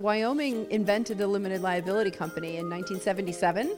Wyoming 0.00 0.70
invented 0.70 1.18
the 1.18 1.26
limited 1.26 1.60
liability 1.60 2.12
company 2.12 2.50
in 2.58 2.70
1977. 2.70 3.76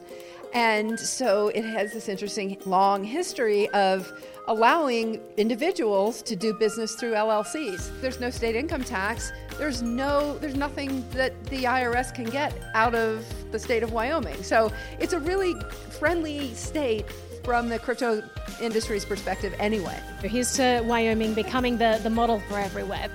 And 0.53 0.99
so 0.99 1.47
it 1.47 1.63
has 1.63 1.93
this 1.93 2.07
interesting 2.07 2.61
long 2.63 3.03
history 3.03 3.67
of 3.69 4.13
allowing 4.47 5.19
individuals 5.37 6.21
to 6.21 6.35
do 6.35 6.53
business 6.53 6.93
through 6.93 7.13
LLCs. 7.13 8.01
There's 8.01 8.19
no 8.19 8.29
state 8.29 8.55
income 8.55 8.83
tax. 8.83 9.31
There's 9.57 9.81
no 9.81 10.37
there's 10.37 10.53
nothing 10.53 11.03
that 11.13 11.43
the 11.45 11.63
IRS 11.63 12.13
can 12.13 12.25
get 12.25 12.53
out 12.75 12.93
of 12.93 13.25
the 13.51 13.57
state 13.57 13.81
of 13.81 13.91
Wyoming. 13.91 14.43
So 14.43 14.71
it's 14.99 15.13
a 15.13 15.19
really 15.19 15.55
friendly 15.89 16.53
state 16.53 17.11
from 17.43 17.67
the 17.67 17.79
crypto 17.79 18.21
industry's 18.61 19.05
perspective 19.05 19.55
anyway. 19.57 19.99
Here's 20.21 20.53
to 20.57 20.83
Wyoming 20.85 21.33
becoming 21.33 21.79
the, 21.79 21.99
the 22.03 22.11
model 22.11 22.39
for 22.41 22.59
everywhere. 22.59 23.09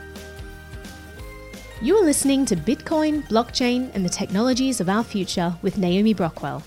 You 1.83 1.95
are 1.97 2.05
listening 2.05 2.47
to 2.47 2.57
Bitcoin, 2.57 3.23
blockchain, 3.29 3.91
and 3.95 4.03
the 4.03 4.09
technologies 4.09 4.81
of 4.81 4.89
our 4.89 5.05
future 5.05 5.55
with 5.61 5.77
Naomi 5.77 6.15
Brockwell. 6.15 6.63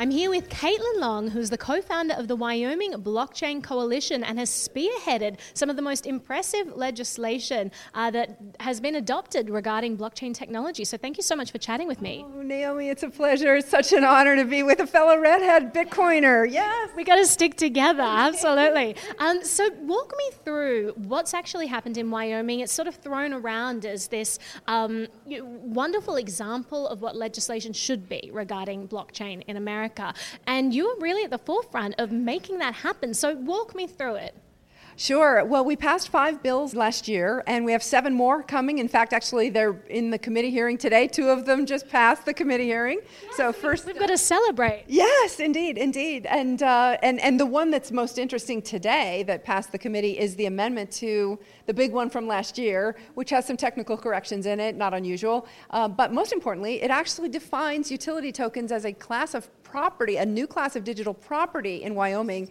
I'm 0.00 0.12
here 0.12 0.30
with 0.30 0.48
Caitlin 0.48 1.00
Long, 1.00 1.28
who's 1.28 1.50
the 1.50 1.58
co 1.58 1.82
founder 1.82 2.14
of 2.14 2.28
the 2.28 2.36
Wyoming 2.36 2.92
Blockchain 2.92 3.60
Coalition 3.60 4.22
and 4.22 4.38
has 4.38 4.48
spearheaded 4.48 5.38
some 5.54 5.68
of 5.70 5.74
the 5.74 5.82
most 5.82 6.06
impressive 6.06 6.76
legislation 6.76 7.72
uh, 7.94 8.08
that 8.12 8.38
has 8.60 8.80
been 8.80 8.94
adopted 8.94 9.50
regarding 9.50 9.96
blockchain 9.96 10.32
technology. 10.32 10.84
So, 10.84 10.96
thank 10.96 11.16
you 11.16 11.24
so 11.24 11.34
much 11.34 11.50
for 11.50 11.58
chatting 11.58 11.88
with 11.88 12.00
me. 12.00 12.24
Oh, 12.24 12.42
Naomi, 12.42 12.90
it's 12.90 13.02
a 13.02 13.10
pleasure. 13.10 13.56
It's 13.56 13.68
such 13.68 13.92
an 13.92 14.04
honor 14.04 14.36
to 14.36 14.44
be 14.44 14.62
with 14.62 14.78
a 14.78 14.86
fellow 14.86 15.18
redhead 15.18 15.74
Bitcoiner. 15.74 16.48
Yes. 16.48 16.90
We 16.94 17.02
got 17.02 17.16
to 17.16 17.26
stick 17.26 17.56
together, 17.56 18.04
absolutely. 18.04 18.94
Um, 19.18 19.42
so, 19.42 19.68
walk 19.80 20.14
me 20.16 20.30
through 20.44 20.92
what's 20.94 21.34
actually 21.34 21.66
happened 21.66 21.98
in 21.98 22.08
Wyoming. 22.08 22.60
It's 22.60 22.72
sort 22.72 22.86
of 22.86 22.94
thrown 22.94 23.32
around 23.32 23.84
as 23.84 24.06
this 24.06 24.38
um, 24.68 25.08
wonderful 25.26 26.14
example 26.14 26.86
of 26.86 27.02
what 27.02 27.16
legislation 27.16 27.72
should 27.72 28.08
be 28.08 28.30
regarding 28.32 28.86
blockchain 28.86 29.42
in 29.48 29.56
America. 29.56 29.87
America. 29.88 30.18
And 30.46 30.74
you 30.74 30.86
were 30.86 31.00
really 31.00 31.24
at 31.24 31.30
the 31.30 31.38
forefront 31.38 31.94
of 31.98 32.12
making 32.12 32.58
that 32.58 32.74
happen. 32.74 33.14
So 33.14 33.34
walk 33.34 33.74
me 33.74 33.86
through 33.86 34.16
it. 34.16 34.34
Sure. 35.00 35.44
Well, 35.44 35.64
we 35.64 35.76
passed 35.76 36.08
five 36.08 36.42
bills 36.42 36.74
last 36.74 37.06
year, 37.06 37.44
and 37.46 37.64
we 37.64 37.70
have 37.70 37.84
seven 37.84 38.12
more 38.12 38.42
coming. 38.42 38.78
In 38.78 38.88
fact, 38.88 39.12
actually, 39.12 39.48
they're 39.48 39.80
in 39.88 40.10
the 40.10 40.18
committee 40.18 40.50
hearing 40.50 40.76
today. 40.76 41.06
Two 41.06 41.28
of 41.28 41.46
them 41.46 41.66
just 41.66 41.88
passed 41.88 42.24
the 42.26 42.34
committee 42.34 42.64
hearing. 42.64 42.98
Yes, 43.22 43.36
so 43.36 43.52
first, 43.52 43.86
we've 43.86 43.96
got 43.96 44.08
to 44.08 44.18
celebrate. 44.18 44.86
Yes, 44.88 45.38
indeed, 45.38 45.78
indeed. 45.78 46.26
And 46.26 46.60
uh, 46.64 46.96
and 47.00 47.20
and 47.20 47.38
the 47.38 47.46
one 47.46 47.70
that's 47.70 47.92
most 47.92 48.18
interesting 48.18 48.60
today 48.60 49.22
that 49.28 49.44
passed 49.44 49.70
the 49.70 49.78
committee 49.78 50.18
is 50.18 50.34
the 50.34 50.46
amendment 50.46 50.90
to 50.94 51.38
the 51.66 51.74
big 51.74 51.92
one 51.92 52.10
from 52.10 52.26
last 52.26 52.58
year, 52.58 52.96
which 53.14 53.30
has 53.30 53.46
some 53.46 53.56
technical 53.56 53.96
corrections 53.96 54.46
in 54.46 54.58
it, 54.58 54.74
not 54.74 54.94
unusual. 54.94 55.46
Uh, 55.70 55.86
but 55.86 56.12
most 56.12 56.32
importantly, 56.32 56.82
it 56.82 56.90
actually 56.90 57.28
defines 57.28 57.92
utility 57.92 58.32
tokens 58.32 58.72
as 58.72 58.84
a 58.84 58.92
class 58.92 59.34
of 59.34 59.48
property, 59.70 60.16
a 60.16 60.26
new 60.26 60.46
class 60.46 60.76
of 60.76 60.84
digital 60.84 61.14
property 61.14 61.82
in 61.82 61.94
Wyoming 61.94 62.50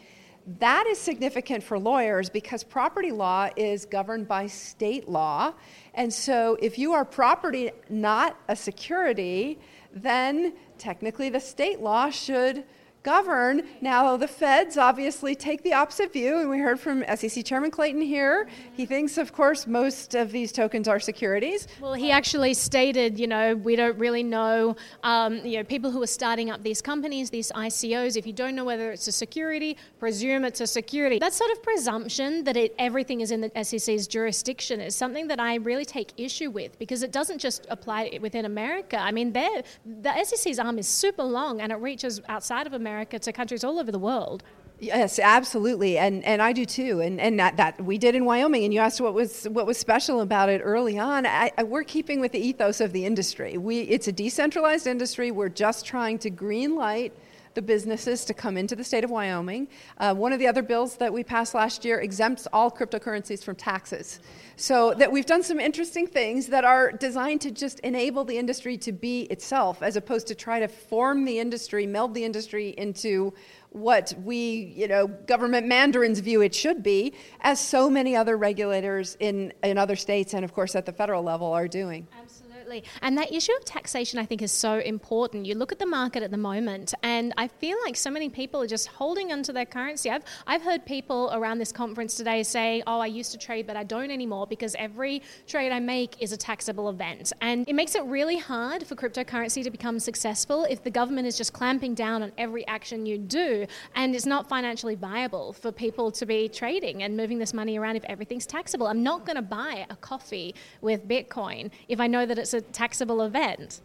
that 0.59 0.87
is 0.87 0.97
significant 0.97 1.61
for 1.61 1.77
lawyers 1.77 2.29
because 2.29 2.63
property 2.63 3.11
law 3.11 3.49
is 3.57 3.85
governed 3.85 4.29
by 4.29 4.47
state 4.47 5.09
law. 5.09 5.53
And 5.93 6.13
so 6.13 6.57
if 6.61 6.79
you 6.79 6.93
are 6.93 7.03
property, 7.03 7.71
not 7.89 8.37
a 8.47 8.55
security, 8.55 9.59
then 9.91 10.53
technically 10.77 11.29
the 11.29 11.41
state 11.41 11.81
law 11.81 12.09
should 12.09 12.63
govern. 13.07 13.63
Now, 13.79 14.17
the 14.17 14.27
feds 14.27 14.77
obviously 14.77 15.33
take 15.33 15.63
the 15.63 15.71
opposite 15.71 16.11
view, 16.11 16.39
and 16.39 16.49
we 16.49 16.59
heard 16.59 16.77
from 16.77 17.05
SEC 17.15 17.45
Chairman 17.45 17.71
Clayton 17.71 18.01
here. 18.01 18.49
He 18.73 18.85
thinks, 18.85 19.17
of 19.17 19.31
course, 19.31 19.65
most 19.65 20.13
of 20.13 20.29
these 20.33 20.51
tokens 20.51 20.89
are 20.89 20.99
securities. 20.99 21.69
Well, 21.79 21.93
he 21.93 22.11
actually 22.11 22.53
stated, 22.53 23.17
you 23.17 23.27
know, 23.27 23.55
we 23.55 23.77
don't 23.77 23.97
really 23.97 24.23
know, 24.23 24.75
um, 25.03 25.37
you 25.45 25.55
know, 25.57 25.63
people 25.63 25.89
who 25.89 26.03
are 26.03 26.13
starting 26.21 26.51
up 26.51 26.63
these 26.63 26.81
companies, 26.81 27.29
these 27.29 27.49
ICOs, 27.53 28.17
if 28.17 28.27
you 28.27 28.33
don't 28.33 28.55
know 28.55 28.65
whether 28.65 28.91
it's 28.91 29.07
a 29.07 29.13
security, 29.13 29.77
presume 29.99 30.43
it's 30.43 30.59
a 30.59 30.67
security. 30.67 31.17
That 31.17 31.31
sort 31.31 31.51
of 31.51 31.63
presumption 31.63 32.43
that 32.43 32.57
it, 32.57 32.75
everything 32.77 33.21
is 33.21 33.31
in 33.31 33.39
the 33.39 33.51
SEC's 33.63 34.07
jurisdiction 34.07 34.81
is 34.81 34.97
something 34.97 35.27
that 35.29 35.39
I 35.39 35.55
really 35.55 35.85
take 35.85 36.11
issue 36.17 36.49
with 36.49 36.77
because 36.77 37.03
it 37.03 37.13
doesn't 37.13 37.39
just 37.39 37.67
apply 37.69 38.19
within 38.19 38.43
America. 38.43 38.97
I 38.99 39.13
mean, 39.13 39.31
the 39.31 40.23
SEC's 40.25 40.59
arm 40.59 40.77
is 40.77 40.89
super 40.89 41.23
long 41.23 41.61
and 41.61 41.71
it 41.71 41.75
reaches 41.75 42.19
outside 42.27 42.67
of 42.67 42.73
America 42.73 42.96
America 42.97 43.19
to 43.19 43.31
countries 43.31 43.63
all 43.63 43.77
over 43.77 43.91
the 43.91 43.99
world. 43.99 44.41
Yes, 44.79 45.19
absolutely, 45.19 45.99
and 45.99 46.23
and 46.23 46.41
I 46.41 46.51
do 46.51 46.65
too, 46.65 46.99
and 46.99 47.21
and 47.21 47.39
that, 47.39 47.57
that 47.57 47.79
we 47.83 47.99
did 47.99 48.15
in 48.15 48.25
Wyoming. 48.25 48.63
And 48.63 48.73
you 48.73 48.79
asked 48.79 48.99
what 48.99 49.13
was 49.13 49.45
what 49.45 49.67
was 49.67 49.77
special 49.77 50.21
about 50.21 50.49
it 50.49 50.61
early 50.63 50.97
on. 50.97 51.27
I, 51.27 51.51
I, 51.57 51.63
we're 51.63 51.83
keeping 51.83 52.19
with 52.19 52.31
the 52.31 52.39
ethos 52.39 52.81
of 52.81 52.93
the 52.93 53.05
industry. 53.05 53.57
We 53.57 53.81
it's 53.81 54.07
a 54.07 54.11
decentralized 54.11 54.87
industry. 54.87 55.29
We're 55.29 55.49
just 55.49 55.85
trying 55.85 56.17
to 56.19 56.31
green 56.31 56.75
light 56.75 57.13
the 57.57 57.61
businesses 57.63 58.23
to 58.23 58.35
come 58.35 58.55
into 58.55 58.75
the 58.75 58.83
state 58.83 59.03
of 59.03 59.09
Wyoming. 59.09 59.67
Uh, 59.97 60.13
one 60.13 60.31
of 60.31 60.37
the 60.37 60.45
other 60.45 60.61
bills 60.61 60.95
that 60.97 61.11
we 61.11 61.23
passed 61.23 61.55
last 61.55 61.83
year 61.83 61.99
exempts 61.99 62.47
all 62.53 62.69
cryptocurrencies 62.69 63.43
from 63.43 63.55
taxes. 63.55 64.19
So 64.57 64.93
that 64.93 65.11
we've 65.11 65.25
done 65.25 65.41
some 65.41 65.59
interesting 65.59 66.05
things 66.05 66.45
that 66.47 66.63
are 66.63 66.91
designed 66.91 67.41
to 67.41 67.49
just 67.49 67.79
enable 67.79 68.23
the 68.25 68.37
industry 68.37 68.77
to 68.77 68.91
be 68.91 69.21
itself, 69.23 69.81
as 69.81 69.95
opposed 69.95 70.27
to 70.27 70.35
try 70.35 70.59
to 70.59 70.67
form 70.67 71.25
the 71.25 71.39
industry, 71.39 71.87
meld 71.87 72.13
the 72.13 72.23
industry 72.23 72.75
into 72.77 73.33
what 73.71 74.13
we, 74.23 74.71
you 74.75 74.87
know, 74.87 75.07
government 75.07 75.65
mandarins 75.65 76.19
view 76.19 76.41
it 76.41 76.53
should 76.53 76.83
be, 76.83 77.13
as 77.41 77.59
so 77.59 77.89
many 77.89 78.15
other 78.15 78.37
regulators 78.37 79.17
in, 79.19 79.51
in 79.63 79.79
other 79.79 79.95
states 79.95 80.35
and, 80.35 80.45
of 80.45 80.53
course, 80.53 80.75
at 80.75 80.85
the 80.85 80.93
federal 80.93 81.23
level 81.23 81.51
are 81.53 81.67
doing. 81.67 82.07
Absolutely. 82.21 82.46
Absolutely. 82.67 82.89
And 83.01 83.17
that 83.17 83.31
issue 83.31 83.53
of 83.57 83.63
taxation, 83.63 84.19
I 84.19 84.25
think, 84.25 84.41
is 84.41 84.51
so 84.51 84.79
important. 84.79 85.45
You 85.45 85.55
look 85.55 85.71
at 85.71 85.79
the 85.79 85.85
market 85.85 86.21
at 86.21 86.31
the 86.31 86.37
moment, 86.37 86.93
and 87.01 87.33
I 87.37 87.47
feel 87.47 87.77
like 87.85 87.95
so 87.95 88.11
many 88.11 88.27
people 88.27 88.61
are 88.61 88.67
just 88.67 88.87
holding 88.87 89.31
onto 89.31 89.53
their 89.53 89.65
currency. 89.65 90.09
I've, 90.09 90.23
I've 90.45 90.61
heard 90.61 90.85
people 90.85 91.29
around 91.33 91.59
this 91.59 91.71
conference 91.71 92.15
today 92.15 92.43
say, 92.43 92.83
Oh, 92.85 92.99
I 92.99 93.05
used 93.05 93.31
to 93.31 93.37
trade, 93.37 93.67
but 93.67 93.77
I 93.77 93.85
don't 93.85 94.11
anymore 94.11 94.47
because 94.47 94.75
every 94.77 95.21
trade 95.47 95.71
I 95.71 95.79
make 95.79 96.21
is 96.21 96.33
a 96.33 96.37
taxable 96.37 96.89
event. 96.89 97.31
And 97.39 97.67
it 97.69 97.73
makes 97.73 97.95
it 97.95 98.03
really 98.03 98.37
hard 98.37 98.85
for 98.85 98.95
cryptocurrency 98.95 99.63
to 99.63 99.71
become 99.71 99.97
successful 99.97 100.65
if 100.65 100.83
the 100.83 100.91
government 100.91 101.25
is 101.25 101.37
just 101.37 101.53
clamping 101.53 101.93
down 101.93 102.21
on 102.21 102.33
every 102.37 102.67
action 102.67 103.05
you 103.05 103.17
do, 103.17 103.65
and 103.95 104.13
it's 104.13 104.25
not 104.25 104.49
financially 104.49 104.95
viable 104.95 105.53
for 105.53 105.71
people 105.71 106.11
to 106.11 106.25
be 106.25 106.49
trading 106.49 107.03
and 107.03 107.15
moving 107.15 107.39
this 107.39 107.53
money 107.53 107.79
around 107.79 107.95
if 107.95 108.03
everything's 108.05 108.45
taxable. 108.45 108.87
I'm 108.87 109.03
not 109.03 109.25
going 109.25 109.37
to 109.37 109.41
buy 109.41 109.85
a 109.89 109.95
coffee 109.95 110.53
with 110.81 111.07
Bitcoin 111.07 111.71
if 111.87 112.01
I 112.01 112.07
know 112.07 112.25
that 112.25 112.37
it's 112.37 112.53
a 112.53 112.56
taxable 112.61 113.21
event. 113.21 113.81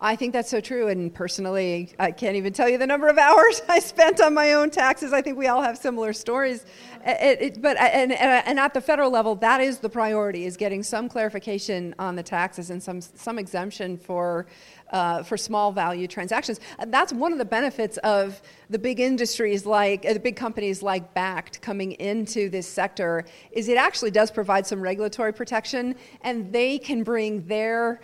I 0.00 0.16
think 0.16 0.32
that's 0.32 0.50
so 0.50 0.60
true. 0.60 0.88
And 0.88 1.12
personally, 1.12 1.94
I 1.98 2.10
can't 2.10 2.36
even 2.36 2.52
tell 2.52 2.68
you 2.68 2.78
the 2.78 2.86
number 2.86 3.08
of 3.08 3.18
hours 3.26 3.62
I 3.68 3.78
spent 3.78 4.20
on 4.20 4.34
my 4.34 4.54
own 4.54 4.70
taxes. 4.70 5.12
I 5.12 5.22
think 5.22 5.38
we 5.38 5.46
all 5.46 5.62
have 5.62 5.78
similar 5.78 6.12
stories. 6.12 6.64
It, 7.06 7.42
it, 7.42 7.62
but 7.62 7.76
and, 7.78 8.12
and 8.12 8.58
at 8.58 8.74
the 8.74 8.80
federal 8.80 9.10
level, 9.10 9.34
that 9.36 9.60
is 9.60 9.78
the 9.78 9.88
priority: 9.88 10.46
is 10.46 10.56
getting 10.56 10.82
some 10.82 11.08
clarification 11.08 11.94
on 11.98 12.16
the 12.16 12.22
taxes 12.22 12.70
and 12.70 12.82
some 12.82 13.00
some 13.00 13.38
exemption 13.38 13.96
for. 13.96 14.46
Uh, 14.92 15.24
for 15.24 15.36
small 15.36 15.72
value 15.72 16.06
transactions. 16.06 16.60
That's 16.86 17.12
one 17.12 17.32
of 17.32 17.38
the 17.38 17.44
benefits 17.44 17.96
of 18.04 18.40
the 18.70 18.78
big 18.78 19.00
industries 19.00 19.66
like 19.66 20.04
uh, 20.04 20.12
the 20.12 20.20
big 20.20 20.36
companies 20.36 20.82
like 20.82 21.14
Bakkt 21.14 21.60
coming 21.62 21.92
into 21.92 22.48
this 22.48 22.68
sector 22.68 23.24
is 23.50 23.68
it 23.68 23.76
actually 23.76 24.12
does 24.12 24.30
provide 24.30 24.66
some 24.66 24.80
regulatory 24.80 25.32
protection 25.32 25.96
and 26.20 26.52
they 26.52 26.78
can 26.78 27.02
bring 27.02 27.44
their 27.46 28.02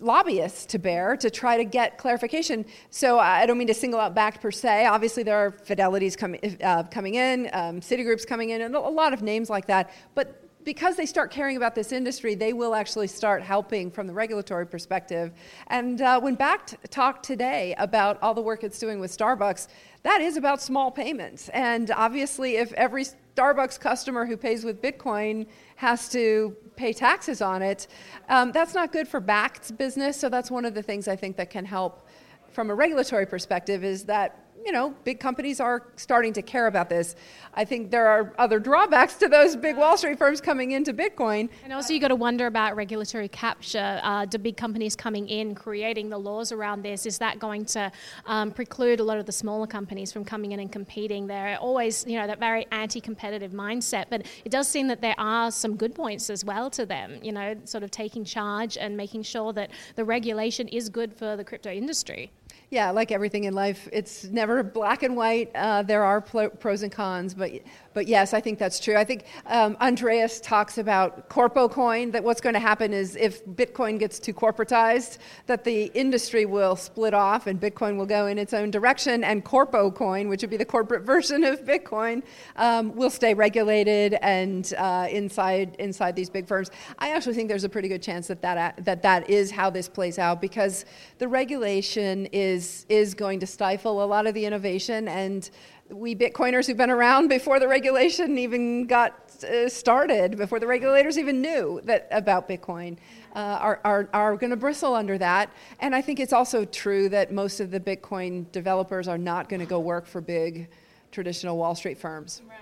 lobbyists 0.00 0.66
to 0.66 0.78
bear 0.78 1.16
to 1.16 1.30
try 1.30 1.56
to 1.56 1.64
get 1.64 1.98
clarification. 1.98 2.64
So 2.90 3.18
I 3.18 3.46
don't 3.46 3.58
mean 3.58 3.68
to 3.68 3.74
single 3.74 4.00
out 4.00 4.14
Bakkt 4.14 4.40
per 4.40 4.50
se. 4.50 4.86
Obviously, 4.86 5.22
there 5.22 5.36
are 5.36 5.50
Fidelities 5.50 6.16
com- 6.16 6.36
uh, 6.62 6.82
coming 6.84 7.14
in, 7.14 7.48
um, 7.52 7.80
Citigroup's 7.80 8.24
coming 8.24 8.50
in, 8.50 8.62
and 8.62 8.74
a 8.74 8.80
lot 8.80 9.12
of 9.12 9.22
names 9.22 9.50
like 9.50 9.66
that. 9.66 9.90
But 10.14 10.42
because 10.66 10.96
they 10.96 11.06
start 11.06 11.30
caring 11.30 11.56
about 11.56 11.76
this 11.76 11.92
industry, 11.92 12.34
they 12.34 12.52
will 12.52 12.74
actually 12.74 13.06
start 13.06 13.40
helping 13.40 13.88
from 13.88 14.08
the 14.08 14.12
regulatory 14.12 14.66
perspective. 14.66 15.32
And 15.68 16.02
uh, 16.02 16.20
when 16.20 16.36
Bakkt 16.36 16.76
talked 16.90 17.24
today 17.24 17.74
about 17.78 18.18
all 18.20 18.34
the 18.34 18.42
work 18.42 18.64
it's 18.64 18.78
doing 18.80 18.98
with 18.98 19.16
Starbucks, 19.16 19.68
that 20.02 20.20
is 20.20 20.36
about 20.36 20.60
small 20.60 20.90
payments. 20.90 21.48
And 21.50 21.90
obviously, 21.92 22.56
if 22.56 22.72
every 22.72 23.04
Starbucks 23.36 23.78
customer 23.78 24.24
who 24.24 24.36
pays 24.36 24.64
with 24.64 24.80
Bitcoin 24.80 25.46
has 25.76 26.08
to 26.08 26.56
pay 26.74 26.92
taxes 26.92 27.42
on 27.42 27.60
it, 27.60 27.86
um, 28.30 28.50
that's 28.50 28.72
not 28.72 28.92
good 28.92 29.06
for 29.06 29.20
Bakkt's 29.20 29.70
business. 29.70 30.18
So 30.18 30.30
that's 30.30 30.50
one 30.50 30.64
of 30.64 30.74
the 30.74 30.82
things 30.82 31.06
I 31.06 31.16
think 31.16 31.36
that 31.36 31.50
can 31.50 31.66
help 31.66 32.06
from 32.50 32.70
a 32.70 32.74
regulatory 32.74 33.26
perspective 33.26 33.84
is 33.84 34.04
that 34.04 34.45
you 34.66 34.72
know, 34.72 34.92
big 35.04 35.20
companies 35.20 35.60
are 35.60 35.86
starting 35.94 36.32
to 36.32 36.42
care 36.42 36.66
about 36.66 36.90
this. 36.90 37.14
I 37.54 37.64
think 37.64 37.92
there 37.92 38.08
are 38.08 38.34
other 38.36 38.58
drawbacks 38.58 39.14
to 39.14 39.28
those 39.28 39.54
big 39.54 39.76
Wall 39.76 39.96
Street 39.96 40.18
firms 40.18 40.40
coming 40.40 40.72
into 40.72 40.92
Bitcoin. 40.92 41.48
And 41.62 41.72
also, 41.72 41.94
you 41.94 42.00
got 42.00 42.08
to 42.08 42.16
wonder 42.16 42.46
about 42.48 42.74
regulatory 42.74 43.28
capture. 43.28 44.00
Uh, 44.02 44.24
do 44.24 44.38
big 44.38 44.56
companies 44.56 44.96
coming 44.96 45.28
in, 45.28 45.54
creating 45.54 46.10
the 46.10 46.18
laws 46.18 46.50
around 46.50 46.82
this, 46.82 47.06
is 47.06 47.16
that 47.18 47.38
going 47.38 47.64
to 47.66 47.92
um, 48.26 48.50
preclude 48.50 48.98
a 48.98 49.04
lot 49.04 49.18
of 49.18 49.24
the 49.24 49.32
smaller 49.32 49.68
companies 49.68 50.12
from 50.12 50.24
coming 50.24 50.50
in 50.50 50.58
and 50.58 50.72
competing? 50.72 51.28
They're 51.28 51.56
always, 51.58 52.04
you 52.04 52.18
know, 52.18 52.26
that 52.26 52.40
very 52.40 52.66
anti-competitive 52.72 53.52
mindset. 53.52 54.06
But 54.10 54.26
it 54.44 54.50
does 54.50 54.66
seem 54.66 54.88
that 54.88 55.00
there 55.00 55.14
are 55.16 55.52
some 55.52 55.76
good 55.76 55.94
points 55.94 56.28
as 56.28 56.44
well 56.44 56.68
to 56.70 56.84
them. 56.84 57.20
You 57.22 57.30
know, 57.30 57.54
sort 57.64 57.84
of 57.84 57.92
taking 57.92 58.24
charge 58.24 58.76
and 58.76 58.96
making 58.96 59.22
sure 59.22 59.52
that 59.52 59.70
the 59.94 60.04
regulation 60.04 60.66
is 60.68 60.88
good 60.88 61.14
for 61.14 61.36
the 61.36 61.44
crypto 61.44 61.70
industry. 61.70 62.32
Yeah, 62.68 62.90
like 62.90 63.12
everything 63.12 63.44
in 63.44 63.54
life, 63.54 63.88
it's 63.92 64.24
never 64.24 64.62
black 64.64 65.04
and 65.04 65.16
white. 65.16 65.52
Uh, 65.54 65.82
there 65.82 66.02
are 66.02 66.20
pros 66.20 66.82
and 66.82 66.90
cons, 66.90 67.32
but 67.32 67.52
but 67.96 68.06
yes, 68.06 68.34
I 68.34 68.42
think 68.42 68.58
that's 68.58 68.78
true. 68.78 68.94
I 68.94 69.04
think 69.04 69.24
um, 69.46 69.74
Andreas 69.80 70.38
talks 70.38 70.76
about 70.76 71.30
Corpo 71.30 71.66
Coin, 71.66 72.10
that 72.10 72.22
what's 72.22 72.42
going 72.42 72.52
to 72.52 72.60
happen 72.60 72.92
is 72.92 73.16
if 73.16 73.42
Bitcoin 73.46 73.98
gets 73.98 74.18
too 74.18 74.34
corporatized, 74.34 75.16
that 75.46 75.64
the 75.64 75.84
industry 75.94 76.44
will 76.44 76.76
split 76.76 77.14
off 77.14 77.46
and 77.46 77.58
Bitcoin 77.58 77.96
will 77.96 78.04
go 78.04 78.26
in 78.26 78.36
its 78.36 78.52
own 78.52 78.70
direction, 78.70 79.24
and 79.24 79.46
Corpo 79.46 79.90
Coin, 79.90 80.28
which 80.28 80.42
would 80.42 80.50
be 80.50 80.58
the 80.58 80.64
corporate 80.66 81.04
version 81.12 81.42
of 81.42 81.64
Bitcoin, 81.64 82.22
um, 82.56 82.94
will 82.94 83.08
stay 83.08 83.32
regulated 83.32 84.18
and 84.20 84.74
uh, 84.76 85.06
inside, 85.10 85.74
inside 85.78 86.14
these 86.14 86.28
big 86.28 86.46
firms. 86.46 86.70
I 86.98 87.12
actually 87.12 87.32
think 87.32 87.48
there's 87.48 87.64
a 87.64 87.68
pretty 87.70 87.88
good 87.88 88.02
chance 88.02 88.26
that 88.26 88.42
that, 88.42 88.84
that 88.84 89.00
that 89.04 89.30
is 89.30 89.50
how 89.50 89.70
this 89.70 89.88
plays 89.88 90.18
out 90.18 90.42
because 90.42 90.84
the 91.16 91.28
regulation 91.28 92.26
is, 92.26 92.84
is 92.90 93.14
going 93.14 93.40
to 93.40 93.46
stifle 93.46 94.04
a 94.04 94.06
lot 94.06 94.26
of 94.26 94.34
the 94.34 94.44
innovation 94.44 95.08
and 95.08 95.48
we 95.90 96.14
Bitcoiners 96.14 96.66
who've 96.66 96.76
been 96.76 96.90
around 96.90 97.28
before 97.28 97.60
the 97.60 97.68
regulation 97.68 98.38
even 98.38 98.86
got 98.86 99.12
uh, 99.44 99.68
started, 99.68 100.36
before 100.36 100.58
the 100.58 100.66
regulators 100.66 101.18
even 101.18 101.40
knew 101.40 101.80
that 101.84 102.08
about 102.10 102.48
Bitcoin, 102.48 102.96
uh, 103.34 103.38
are, 103.38 103.80
are, 103.84 104.08
are 104.12 104.36
going 104.36 104.50
to 104.50 104.56
bristle 104.56 104.94
under 104.94 105.18
that. 105.18 105.50
And 105.80 105.94
I 105.94 106.02
think 106.02 106.20
it's 106.20 106.32
also 106.32 106.64
true 106.64 107.08
that 107.10 107.32
most 107.32 107.60
of 107.60 107.70
the 107.70 107.80
Bitcoin 107.80 108.50
developers 108.52 109.08
are 109.08 109.18
not 109.18 109.48
going 109.48 109.60
to 109.60 109.66
go 109.66 109.78
work 109.78 110.06
for 110.06 110.20
big 110.20 110.68
traditional 111.12 111.56
Wall 111.56 111.74
Street 111.74 111.98
firms. 111.98 112.42
Right. 112.48 112.58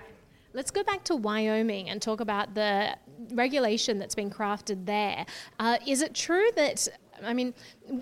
Let's 0.53 0.71
go 0.71 0.83
back 0.83 1.03
to 1.05 1.17
Wyoming 1.17 1.89
and 1.89 2.01
talk 2.01 2.21
about 2.21 2.53
the 2.55 2.95
regulation 3.31 3.99
that's 3.99 4.15
been 4.15 4.29
crafted 4.29 4.85
there. 4.85 5.25
Uh, 5.59 5.77
is 5.85 6.01
it 6.01 6.13
true 6.13 6.49
that 6.55 6.87
I 7.23 7.33
mean, 7.33 7.53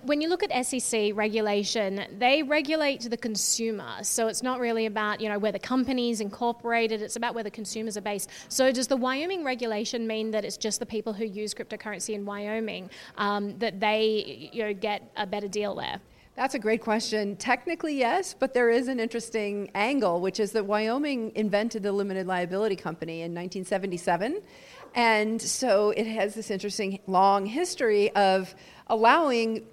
when 0.03 0.21
you 0.21 0.29
look 0.29 0.43
at 0.43 0.65
SEC 0.65 1.11
regulation, 1.13 2.05
they 2.17 2.43
regulate 2.43 3.09
the 3.09 3.17
consumer. 3.17 4.03
So 4.03 4.27
it's 4.27 4.43
not 4.43 4.59
really 4.59 4.85
about, 4.85 5.21
you 5.21 5.29
know, 5.29 5.39
where 5.39 5.51
the 5.51 5.59
company's 5.59 6.21
incorporated, 6.21 7.01
it's 7.01 7.15
about 7.15 7.35
where 7.35 7.43
the 7.43 7.51
consumers 7.51 7.97
are 7.97 8.01
based. 8.01 8.29
So 8.49 8.71
does 8.71 8.87
the 8.87 8.97
Wyoming 8.97 9.43
regulation 9.43 10.07
mean 10.07 10.31
that 10.31 10.45
it's 10.45 10.57
just 10.57 10.79
the 10.79 10.85
people 10.85 11.13
who 11.13 11.25
use 11.25 11.53
cryptocurrency 11.53 12.13
in 12.13 12.25
Wyoming 12.25 12.89
um, 13.17 13.57
that 13.59 13.79
they, 13.79 14.49
you 14.53 14.63
know, 14.63 14.73
get 14.73 15.11
a 15.15 15.27
better 15.27 15.47
deal 15.47 15.75
there? 15.75 15.99
That's 16.35 16.55
a 16.55 16.59
great 16.59 16.81
question. 16.81 17.35
Technically, 17.35 17.95
yes, 17.95 18.33
but 18.33 18.55
there 18.55 18.71
is 18.71 18.87
an 18.87 18.99
interesting 18.99 19.69
angle, 19.75 20.19
which 20.19 20.39
is 20.39 20.51
that 20.53 20.65
Wyoming 20.65 21.31
invented 21.35 21.83
the 21.83 21.91
limited 21.91 22.25
liability 22.25 22.75
company 22.75 23.21
in 23.21 23.35
1977. 23.35 24.41
And 24.95 25.39
so 25.39 25.91
it 25.91 26.07
has 26.07 26.33
this 26.33 26.49
interesting 26.49 26.99
long 27.05 27.45
history 27.45 28.09
of 28.15 28.55
allowing 28.87 29.63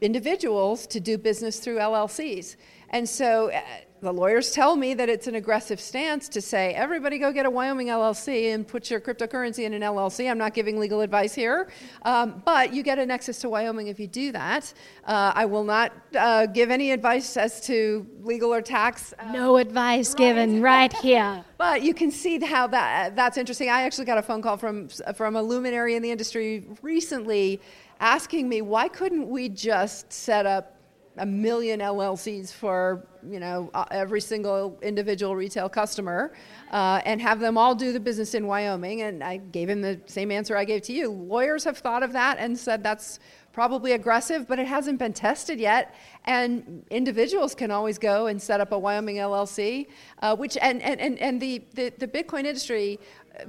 individuals 0.00 0.88
to 0.88 0.98
do 0.98 1.16
business 1.16 1.60
through 1.60 1.76
LLCs. 1.76 2.56
And 2.90 3.08
so 3.08 3.52
uh, 3.52 3.60
the 4.02 4.12
lawyers 4.12 4.50
tell 4.50 4.74
me 4.74 4.94
that 4.94 5.08
it's 5.08 5.28
an 5.28 5.36
aggressive 5.36 5.80
stance 5.80 6.28
to 6.30 6.40
say, 6.40 6.74
everybody 6.74 7.18
go 7.18 7.32
get 7.32 7.46
a 7.46 7.50
Wyoming 7.50 7.86
LLC 7.86 8.52
and 8.52 8.66
put 8.66 8.90
your 8.90 9.00
cryptocurrency 9.00 9.62
in 9.62 9.74
an 9.74 9.82
LLC. 9.82 10.28
I'm 10.28 10.38
not 10.38 10.54
giving 10.54 10.80
legal 10.80 11.02
advice 11.02 11.34
here, 11.34 11.68
um, 12.02 12.42
but 12.44 12.74
you 12.74 12.82
get 12.82 12.98
a 12.98 13.06
nexus 13.06 13.38
to 13.42 13.48
Wyoming 13.48 13.86
if 13.86 14.00
you 14.00 14.08
do 14.08 14.32
that. 14.32 14.74
Uh, 15.04 15.32
I 15.36 15.44
will 15.44 15.62
not 15.62 15.92
uh, 16.18 16.46
give 16.46 16.70
any 16.70 16.90
advice 16.90 17.36
as 17.36 17.64
to 17.66 18.04
legal 18.22 18.52
or 18.52 18.60
tax. 18.60 19.14
Uh, 19.20 19.30
no 19.30 19.56
advice 19.56 20.10
right. 20.10 20.18
given 20.18 20.60
right 20.60 20.92
here. 20.94 21.44
but 21.56 21.82
you 21.82 21.94
can 21.94 22.10
see 22.10 22.40
how 22.40 22.66
that 22.66 23.14
that's 23.14 23.38
interesting. 23.38 23.70
I 23.70 23.82
actually 23.82 24.06
got 24.06 24.18
a 24.18 24.22
phone 24.22 24.42
call 24.42 24.56
from 24.56 24.88
from 25.14 25.36
a 25.36 25.42
luminary 25.42 25.94
in 25.94 26.02
the 26.02 26.10
industry 26.10 26.66
recently 26.82 27.60
asking 28.00 28.48
me 28.48 28.62
why 28.62 28.88
couldn't 28.88 29.28
we 29.28 29.48
just 29.48 30.12
set 30.12 30.44
up 30.44 30.81
a 31.18 31.26
million 31.26 31.80
LLCs 31.80 32.52
for 32.52 33.06
you 33.28 33.38
know 33.38 33.70
uh, 33.74 33.84
every 33.90 34.20
single 34.20 34.78
individual 34.82 35.36
retail 35.36 35.68
customer, 35.68 36.32
uh, 36.70 37.00
and 37.04 37.20
have 37.20 37.38
them 37.38 37.58
all 37.58 37.74
do 37.74 37.92
the 37.92 38.00
business 38.00 38.34
in 38.34 38.46
Wyoming. 38.46 39.02
And 39.02 39.22
I 39.22 39.36
gave 39.36 39.68
him 39.68 39.82
the 39.82 40.00
same 40.06 40.30
answer 40.30 40.56
I 40.56 40.64
gave 40.64 40.82
to 40.82 40.92
you. 40.92 41.10
Lawyers 41.10 41.64
have 41.64 41.78
thought 41.78 42.02
of 42.02 42.12
that 42.12 42.38
and 42.38 42.58
said 42.58 42.82
that's 42.82 43.20
probably 43.52 43.92
aggressive, 43.92 44.48
but 44.48 44.58
it 44.58 44.66
hasn't 44.66 44.98
been 44.98 45.12
tested 45.12 45.60
yet. 45.60 45.94
And 46.24 46.84
individuals 46.90 47.54
can 47.54 47.70
always 47.70 47.98
go 47.98 48.26
and 48.26 48.40
set 48.40 48.60
up 48.60 48.72
a 48.72 48.78
Wyoming 48.78 49.16
LLC, 49.16 49.88
uh, 50.20 50.34
which 50.34 50.56
and, 50.60 50.82
and, 50.82 51.00
and, 51.00 51.18
and 51.18 51.40
the, 51.40 51.62
the, 51.74 51.92
the 51.98 52.08
Bitcoin 52.08 52.44
industry, 52.44 52.98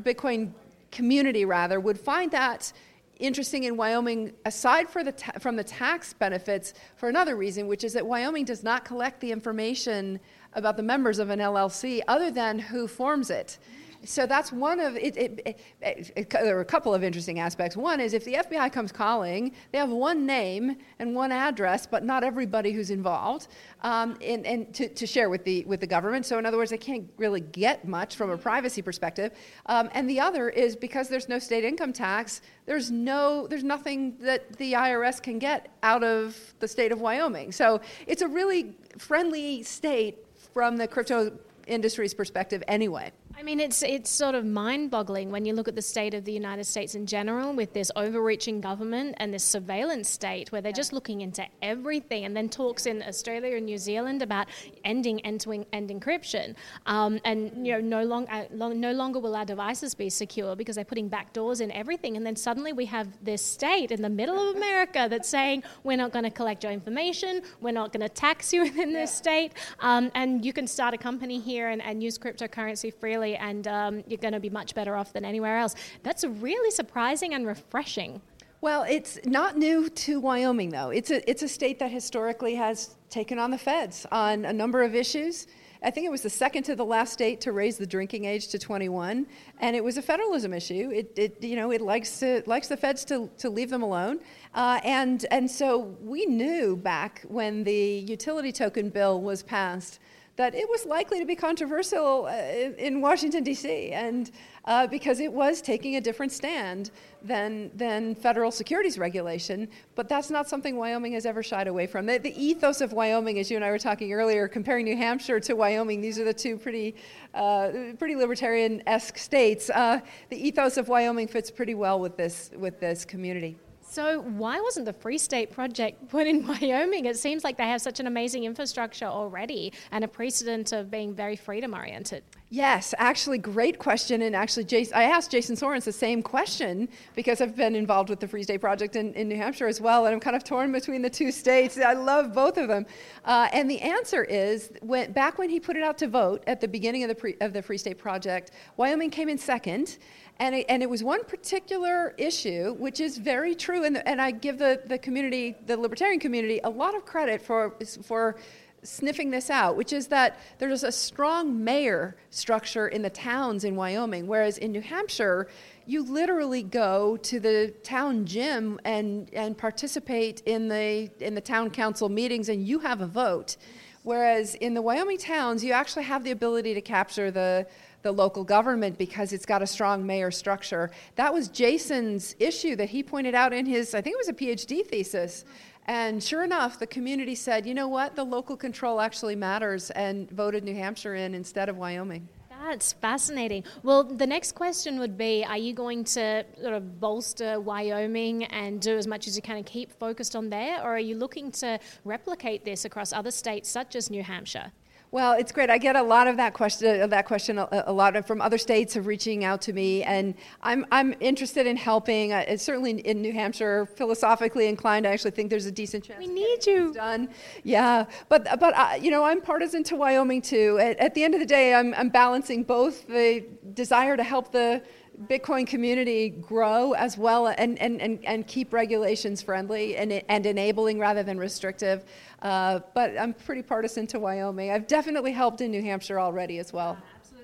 Bitcoin 0.02 0.52
community 0.92 1.46
rather, 1.46 1.80
would 1.80 2.00
find 2.00 2.32
that 2.32 2.74
interesting 3.20 3.64
in 3.64 3.78
Wyoming, 3.78 4.34
aside 4.46 4.90
the 5.04 5.12
ta- 5.12 5.34
from 5.40 5.56
the 5.56 5.64
tax 5.64 6.14
benefits, 6.14 6.74
for 6.96 7.10
another 7.10 7.36
reason, 7.36 7.68
which 7.68 7.84
is 7.84 7.94
that 7.94 8.06
Wyoming 8.06 8.46
does 8.46 8.64
not 8.64 8.86
collect 8.86 9.20
the 9.20 9.32
information 9.32 10.20
about 10.54 10.78
the 10.78 10.84
members 10.84 11.20
of 11.20 11.30
an 11.30 11.40
LLC 11.40 12.02
other 12.08 12.32
than 12.32 12.60
who 12.60 12.88
forms 12.88 13.30
it. 13.30 13.58
So 14.06 14.26
that's 14.26 14.52
one 14.52 14.80
of 14.80 14.98
it, 14.98 15.16
it, 15.18 15.60
it, 15.82 16.30
There 16.30 16.58
are 16.58 16.62
a 16.62 16.66
couple 16.66 16.94
of 16.94 17.04
interesting 17.04 17.40
aspects. 17.40 17.78
One 17.78 18.00
is 18.00 18.14
if 18.14 18.26
the 18.26 18.34
FBI 18.34 18.72
comes 18.72 18.92
calling, 18.92 19.54
they 19.72 19.78
have 19.78 19.90
one 19.90 20.26
name 20.26 20.78
and 21.00 21.16
one 21.16 21.32
address, 21.32 21.86
but 21.86 22.04
not 22.04 22.24
everybody 22.24 22.72
who's 22.72 22.90
involved, 22.90 23.48
um, 23.82 24.18
and, 24.22 24.46
and 24.46 24.74
to, 24.74 24.90
to, 24.90 25.08
share 25.08 25.30
with 25.30 25.44
the 25.44 25.64
with 25.66 25.80
the 25.80 25.88
government. 25.88 26.26
So 26.26 26.38
in 26.38 26.46
other 26.46 26.58
words, 26.58 26.72
they 26.72 26.78
can't 26.78 27.10
really 27.18 27.42
get 27.42 27.88
much 27.88 28.16
from 28.16 28.30
a 28.30 28.38
privacy 28.38 28.82
perspective. 28.82 29.32
Um, 29.68 29.90
and 29.94 30.10
the 30.10 30.20
other 30.20 30.50
is 30.50 30.76
because 30.76 31.08
there's 31.08 31.30
no 31.30 31.40
state 31.40 31.64
income 31.64 31.94
tax. 31.94 32.42
There's 32.66 32.92
no 32.92 33.48
there's 33.48 33.64
nothing 33.64 34.18
that 34.20 34.58
the 34.58 34.74
IRS 34.74 35.22
can 35.22 35.40
get 35.40 35.70
out 35.84 36.04
of 36.04 36.38
the 36.60 36.68
state 36.68 36.92
of 36.92 37.00
Wyoming. 37.00 37.52
So 37.52 37.82
it's 38.08 38.22
a 38.22 38.28
really 38.28 38.74
friendly 38.98 39.64
state 39.64 40.26
from 40.54 40.78
the 40.78 40.88
crypto 40.88 41.32
industry's 41.68 42.14
perspective, 42.14 42.64
anyway. 42.68 43.12
I 43.36 43.42
mean, 43.42 43.60
it's 43.60 43.82
it's 43.82 44.12
sort 44.12 44.36
of 44.36 44.46
mind-boggling 44.46 45.32
when 45.32 45.44
you 45.44 45.54
look 45.54 45.68
at 45.68 45.76
the 45.76 45.82
state 45.82 46.14
of 46.14 46.24
the 46.24 46.32
United 46.32 46.66
States 46.66 46.94
in 46.94 47.08
general, 47.08 47.54
with 47.54 47.74
this 47.74 47.92
overreaching 47.96 48.62
government 48.62 49.16
and 49.18 49.34
this 49.34 49.44
surveillance 49.44 50.08
state, 50.08 50.52
where 50.52 50.62
they're 50.62 50.70
yeah. 50.70 50.76
just 50.76 50.94
looking 50.94 51.22
into 51.22 51.44
everything, 51.62 52.26
and 52.26 52.38
then 52.38 52.48
talks 52.48 52.86
in 52.86 53.02
Australia 53.02 53.58
and 53.58 53.66
New 53.66 53.80
Zealand 53.80 54.22
about 54.22 54.48
ending 54.86 55.20
end-to-end 55.22 55.90
encryption, 55.90 56.56
um, 56.86 57.20
and 57.26 57.66
you 57.66 57.74
know, 57.74 57.82
no 57.82 58.04
long, 58.04 58.28
uh, 58.30 58.46
no 58.52 58.92
longer 58.92 59.20
will 59.20 59.36
our 59.36 59.46
devices 59.46 59.96
be 59.96 60.10
secure 60.10 60.56
because 60.56 60.76
they're 60.76 60.86
putting 60.86 61.10
backdoors 61.10 61.60
in 61.60 61.72
everything, 61.72 62.16
and 62.18 62.26
then 62.26 62.36
suddenly 62.36 62.72
we 62.72 62.86
have 62.86 63.08
this 63.24 63.44
state 63.44 63.92
in 63.92 64.02
the 64.02 64.10
middle 64.10 64.38
of 64.50 64.56
America 64.56 65.08
that's 65.10 65.28
saying 65.28 65.64
we're 65.84 65.98
not 65.98 66.12
going 66.12 66.26
to 66.26 66.32
collect 66.32 66.64
your 66.64 66.72
information, 66.72 67.42
we're 67.62 67.72
not 67.72 67.92
going 67.92 68.08
to 68.08 68.10
tax 68.10 68.54
you 68.54 68.62
within 68.68 68.94
this 68.94 69.12
state, 69.12 69.54
um, 69.80 70.12
and 70.14 70.46
you 70.46 70.54
can 70.54 70.68
start 70.68 70.94
a 70.94 70.98
company 70.98 71.40
here 71.40 71.70
and, 71.70 71.82
and 71.82 72.04
use 72.04 72.20
cryptocurrency 72.20 72.94
freely 72.94 73.23
and 73.24 73.68
um, 73.68 74.04
you're 74.08 74.18
going 74.18 74.34
to 74.34 74.40
be 74.40 74.50
much 74.50 74.76
better 74.76 74.96
off 74.96 75.14
than 75.14 75.26
anywhere 75.26 75.58
else. 75.58 75.76
That's 76.04 76.24
really 76.24 76.72
surprising 76.72 77.34
and 77.34 77.48
refreshing. 77.48 78.22
Well, 78.62 78.86
it's 78.88 79.20
not 79.26 79.58
new 79.58 79.90
to 79.90 80.22
Wyoming, 80.22 80.70
though. 80.70 80.90
It's 80.90 81.12
a, 81.12 81.30
it's 81.30 81.44
a 81.44 81.50
state 81.50 81.80
that 81.80 81.92
historically 81.92 82.56
has 82.56 82.96
taken 83.10 83.38
on 83.38 83.52
the 83.52 83.58
feds 83.58 84.06
on 84.12 84.46
a 84.46 84.54
number 84.54 84.84
of 84.84 84.96
issues. 84.96 85.48
I 85.84 85.92
think 85.92 86.06
it 86.06 86.10
was 86.10 86.22
the 86.22 86.30
second 86.30 86.64
to 86.64 86.76
the 86.76 86.86
last 86.86 87.12
state 87.12 87.42
to 87.42 87.52
raise 87.52 87.78
the 87.78 87.86
drinking 87.86 88.24
age 88.24 88.48
to 88.50 88.58
21, 88.58 89.28
and 89.60 89.76
it 89.76 89.84
was 89.84 89.98
a 89.98 90.02
federalism 90.02 90.54
issue. 90.54 90.90
It, 90.94 91.12
it 91.18 91.44
you 91.44 91.58
know, 91.58 91.72
it 91.72 91.82
likes 91.82 92.20
to, 92.20 92.42
likes 92.46 92.70
the 92.70 92.78
feds 92.78 93.04
to, 93.06 93.30
to 93.40 93.50
leave 93.50 93.70
them 93.70 93.84
alone, 93.84 94.22
uh, 94.54 94.80
and 94.86 95.26
and 95.30 95.52
so 95.52 95.98
we 96.02 96.26
knew 96.26 96.78
back 96.78 97.24
when 97.28 97.66
the 97.66 98.06
utility 98.08 98.54
token 98.54 98.90
bill 98.90 99.22
was 99.22 99.44
passed 99.44 100.00
that 100.36 100.56
it 100.56 100.68
was 100.68 100.86
likely 100.86 101.20
to 101.20 101.26
be 101.26 101.36
controversial 101.36 102.26
uh, 102.26 102.34
in 102.78 103.02
Washington, 103.02 103.44
D.C., 103.44 103.92
and 103.92 104.32
uh, 104.66 104.88
because 104.88 105.20
it 105.20 105.32
was 105.32 105.62
taking 105.62 105.98
a 105.98 106.02
different 106.02 106.32
stand 106.32 106.90
than, 107.22 107.70
than 107.76 108.16
federal 108.16 108.50
securities 108.50 108.98
regulation. 108.98 109.68
But 109.96 110.10
that's 110.10 110.32
not 110.32 110.50
something 110.50 110.76
Wyoming 110.76 111.14
has 111.14 111.26
ever 111.26 111.44
shied 111.44 111.68
away 111.68 111.86
from. 111.86 112.06
The, 112.06 112.18
the 112.18 112.44
ethos 112.44 112.82
of 112.82 112.94
Wyoming, 112.94 113.38
as 113.40 113.52
you 113.52 113.58
and 113.58 113.66
I 113.66 113.70
were 113.70 113.78
talking 113.78 114.12
earlier, 114.14 114.48
comparing 114.48 114.86
New 114.86 114.98
Hampshire 114.98 115.40
to 115.42 115.54
Wyoming, 115.54 116.02
these 116.02 116.18
are 116.18 116.24
the 116.24 116.34
two 116.34 116.58
pretty, 116.58 116.96
uh, 117.34 117.70
pretty 118.00 118.16
libertarian 118.16 118.82
esque 118.88 119.18
states. 119.18 119.70
Uh, 119.70 120.00
the 120.30 120.48
ethos 120.48 120.78
of 120.78 120.88
Wyoming 120.88 121.28
fits 121.28 121.52
pretty 121.52 121.76
well 121.76 122.00
with 122.00 122.18
this, 122.18 122.50
with 122.58 122.80
this 122.80 123.06
community. 123.06 123.58
So, 123.86 124.22
why 124.22 124.60
wasn't 124.62 124.86
the 124.86 124.94
Free 124.94 125.18
State 125.18 125.52
Project 125.52 126.10
put 126.10 126.26
in 126.26 126.48
Wyoming? 126.48 127.06
It 127.06 127.18
seems 127.18 127.44
like 127.44 127.58
they 127.58 127.68
have 127.68 127.82
such 127.82 128.00
an 128.00 128.08
amazing 128.08 128.44
infrastructure 128.46 129.06
already 129.06 129.74
and 129.92 130.04
a 130.04 130.08
precedent 130.08 130.72
of 130.72 130.90
being 130.90 131.14
very 131.14 131.36
freedom 131.36 131.74
oriented. 131.74 132.24
Yes, 132.50 132.94
actually, 133.00 133.40
great 133.40 133.80
question. 133.80 134.22
And 134.22 134.36
actually, 134.36 134.66
Jason, 134.66 134.94
I 134.96 135.06
asked 135.06 135.32
Jason 135.32 135.56
Sorens 135.56 135.86
the 135.86 135.92
same 135.92 136.22
question 136.22 136.88
because 137.16 137.42
I've 137.42 137.56
been 137.56 137.76
involved 137.76 138.10
with 138.10 138.20
the 138.20 138.28
Free 138.28 138.44
State 138.44 138.62
Project 138.62 138.96
in, 138.96 139.12
in 139.16 139.28
New 139.28 139.38
Hampshire 139.38 139.68
as 139.68 139.82
well, 139.82 140.06
and 140.06 140.14
I'm 140.14 140.20
kind 140.20 140.36
of 140.36 140.44
torn 140.44 140.72
between 140.72 141.02
the 141.02 141.10
two 141.10 141.32
states. 141.32 141.80
I 141.80 141.94
love 141.94 142.32
both 142.32 142.58
of 142.58 142.68
them. 142.68 142.86
Uh, 143.26 143.50
and 143.52 143.70
the 143.70 143.82
answer 143.82 144.24
is 144.24 144.72
when, 144.82 145.12
back 145.14 145.40
when 145.40 145.50
he 145.50 145.60
put 145.60 145.76
it 145.76 145.82
out 145.82 145.98
to 145.98 146.08
vote 146.08 146.44
at 146.46 146.62
the 146.62 146.68
beginning 146.68 147.04
of 147.04 147.10
the, 147.10 147.16
pre, 147.16 147.36
of 147.42 147.54
the 147.54 147.62
Free 147.62 147.80
State 147.80 147.98
Project, 147.98 148.52
Wyoming 148.78 149.10
came 149.10 149.30
in 149.30 149.38
second. 149.40 149.98
And 150.40 150.56
it, 150.56 150.66
and 150.68 150.82
it 150.82 150.90
was 150.90 151.04
one 151.04 151.24
particular 151.24 152.16
issue, 152.18 152.74
which 152.74 153.00
is 153.00 153.18
very 153.18 153.56
true, 153.56 153.84
and, 153.84 154.06
and 154.08 154.22
I 154.22 154.32
give 154.32 154.58
the, 154.58 154.82
the 154.86 154.98
community, 154.98 155.56
the 155.66 155.78
libertarian 155.78 156.20
community, 156.20 156.60
a 156.64 156.70
lot 156.70 156.96
of 156.96 157.06
credit 157.06 157.42
for, 157.42 157.76
for 158.04 158.36
sniffing 158.84 159.30
this 159.30 159.50
out, 159.50 159.76
which 159.78 159.94
is 159.94 160.08
that 160.08 160.40
there's 160.60 160.84
a 160.84 160.92
strong 160.92 161.64
mayor 161.64 162.16
structure 162.30 162.88
in 162.88 163.02
the 163.02 163.10
towns 163.10 163.64
in 163.64 163.76
Wyoming, 163.76 164.28
whereas 164.28 164.58
in 164.58 164.72
New 164.72 164.82
Hampshire, 164.82 165.48
you 165.86 166.04
literally 166.04 166.64
go 166.64 167.18
to 167.18 167.40
the 167.40 167.74
town 167.84 168.26
gym 168.26 168.80
and, 168.86 169.30
and 169.34 169.58
participate 169.58 170.42
in 170.46 170.68
the, 170.68 171.10
in 171.20 171.36
the 171.36 171.42
town 171.42 171.70
council 171.70 172.10
meetings 172.10 172.50
and 172.50 172.68
you 172.68 172.80
have 172.80 173.02
a 173.02 173.08
vote. 173.08 173.58
Whereas 174.04 174.56
in 174.56 174.74
the 174.74 174.82
Wyoming 174.82 175.18
towns, 175.18 175.64
you 175.64 175.72
actually 175.72 176.04
have 176.04 176.26
the 176.26 176.32
ability 176.32 176.74
to 176.74 176.82
capture 176.82 177.32
the, 177.32 177.66
the 178.04 178.12
local 178.12 178.44
government 178.44 178.98
because 178.98 179.34
it's 179.34 179.46
got 179.46 179.62
a 179.62 179.68
strong 179.68 180.06
mayor 180.06 180.30
structure. 180.30 180.92
That 181.16 181.34
was 181.34 181.48
Jason's 181.48 182.36
issue 182.40 182.76
that 182.76 182.90
he 182.90 183.02
pointed 183.02 183.34
out 183.34 183.54
in 183.54 183.66
his, 183.66 183.96
I 183.96 184.02
think 184.02 184.14
it 184.14 184.18
was 184.18 184.30
a 184.30 184.34
PhD 184.34 184.86
thesis. 184.86 185.46
And 185.86 186.24
sure 186.24 186.44
enough, 186.44 186.80
the 186.80 186.88
community 186.88 187.36
said, 187.36 187.66
you 187.66 187.74
know 187.74 187.88
what, 187.88 188.16
the 188.16 188.24
local 188.24 188.56
control 188.56 189.02
actually 189.02 189.36
matters 189.36 189.90
and 189.92 190.30
voted 190.32 190.64
New 190.64 190.76
Hampshire 190.76 191.16
in 191.16 191.34
instead 191.34 191.68
of 191.68 191.78
Wyoming. 191.78 192.28
That's 192.50 192.94
fascinating. 192.94 193.66
Well, 193.84 194.06
the 194.06 194.26
next 194.26 194.54
question 194.54 194.98
would 195.00 195.18
be 195.18 195.44
Are 195.44 195.58
you 195.58 195.74
going 195.74 196.06
to 196.06 196.46
sort 196.62 196.74
of 196.74 197.02
bolster 197.02 197.60
Wyoming 197.60 198.46
and 198.46 198.80
do 198.80 198.98
as 198.98 199.06
much 199.06 199.28
as 199.28 199.36
you 199.36 199.42
can 199.42 199.58
and 199.58 199.66
keep 199.66 199.92
focused 199.92 200.36
on 200.36 200.50
there? 200.50 200.82
Or 200.82 200.96
are 200.96 201.00
you 201.00 201.16
looking 201.16 201.52
to 201.52 201.78
replicate 202.06 202.64
this 202.64 202.86
across 202.86 203.12
other 203.12 203.32
states 203.32 203.70
such 203.70 203.98
as 203.98 204.10
New 204.10 204.24
Hampshire? 204.24 204.72
Well, 205.14 205.34
it's 205.34 205.52
great. 205.52 205.70
I 205.70 205.78
get 205.78 205.96
a 205.96 206.02
lot 206.02 206.26
of 206.26 206.38
that 206.38 206.56
question, 206.56 207.08
that 207.08 207.28
question 207.28 207.60
a, 207.60 207.84
a 207.86 207.94
lot 207.94 208.26
from 208.26 208.42
other 208.42 208.58
states 208.58 208.96
of 208.96 209.06
reaching 209.06 209.44
out 209.44 209.62
to 209.62 209.72
me, 209.72 210.02
and 210.02 210.34
I'm, 210.64 210.88
I'm 210.92 211.14
interested 211.20 211.68
in 211.68 211.78
helping. 211.78 212.34
Uh, 212.34 212.58
certainly 212.58 213.00
in 213.00 213.22
New 213.22 213.32
Hampshire, 213.32 213.86
philosophically 213.86 214.68
inclined, 214.68 215.06
I 215.06 215.12
actually 215.12 215.30
think 215.30 215.52
there's 215.52 215.68
a 215.68 215.72
decent 215.72 216.06
chance. 216.06 216.18
We 216.18 216.26
need 216.26 216.66
you. 216.66 216.94
Done. 216.94 217.30
Yeah, 217.62 218.06
but 218.28 218.60
but 218.60 218.76
uh, 218.76 218.96
you 219.00 219.12
know, 219.12 219.24
I'm 219.24 219.40
partisan 219.40 219.84
to 219.84 219.96
Wyoming 219.96 220.42
too. 220.42 220.80
At, 220.80 220.98
at 220.98 221.14
the 221.14 221.24
end 221.24 221.36
of 221.36 221.40
the 221.40 221.46
day, 221.46 221.76
I'm, 221.76 221.94
I'm 221.94 222.10
balancing 222.10 222.64
both 222.64 223.06
the 223.06 223.46
desire 223.76 224.18
to 224.18 224.24
help 224.24 224.52
the 224.52 224.82
Bitcoin 225.28 225.68
community 225.68 226.30
grow 226.30 226.94
as 226.94 227.18
well 227.18 227.48
and, 227.48 227.80
and, 227.80 228.02
and, 228.02 228.24
and 228.26 228.48
keep 228.48 228.74
regulations 228.74 229.42
friendly 229.42 229.96
and, 229.96 230.12
and 230.28 230.46
enabling 230.46 231.00
rather 231.00 231.24
than 231.24 231.38
restrictive. 231.38 232.04
Uh, 232.42 232.80
but 232.94 233.18
I'm 233.18 233.34
pretty 233.34 233.62
partisan 233.62 234.08
to 234.08 234.20
Wyoming. 234.20 234.72
I've 234.72 234.88
definitely 234.88 235.32
helped 235.32 235.62
in 235.62 235.72
New 235.72 235.82
Hampshire 235.82 236.20
already 236.20 236.58
as 236.58 236.74
well. 236.74 236.98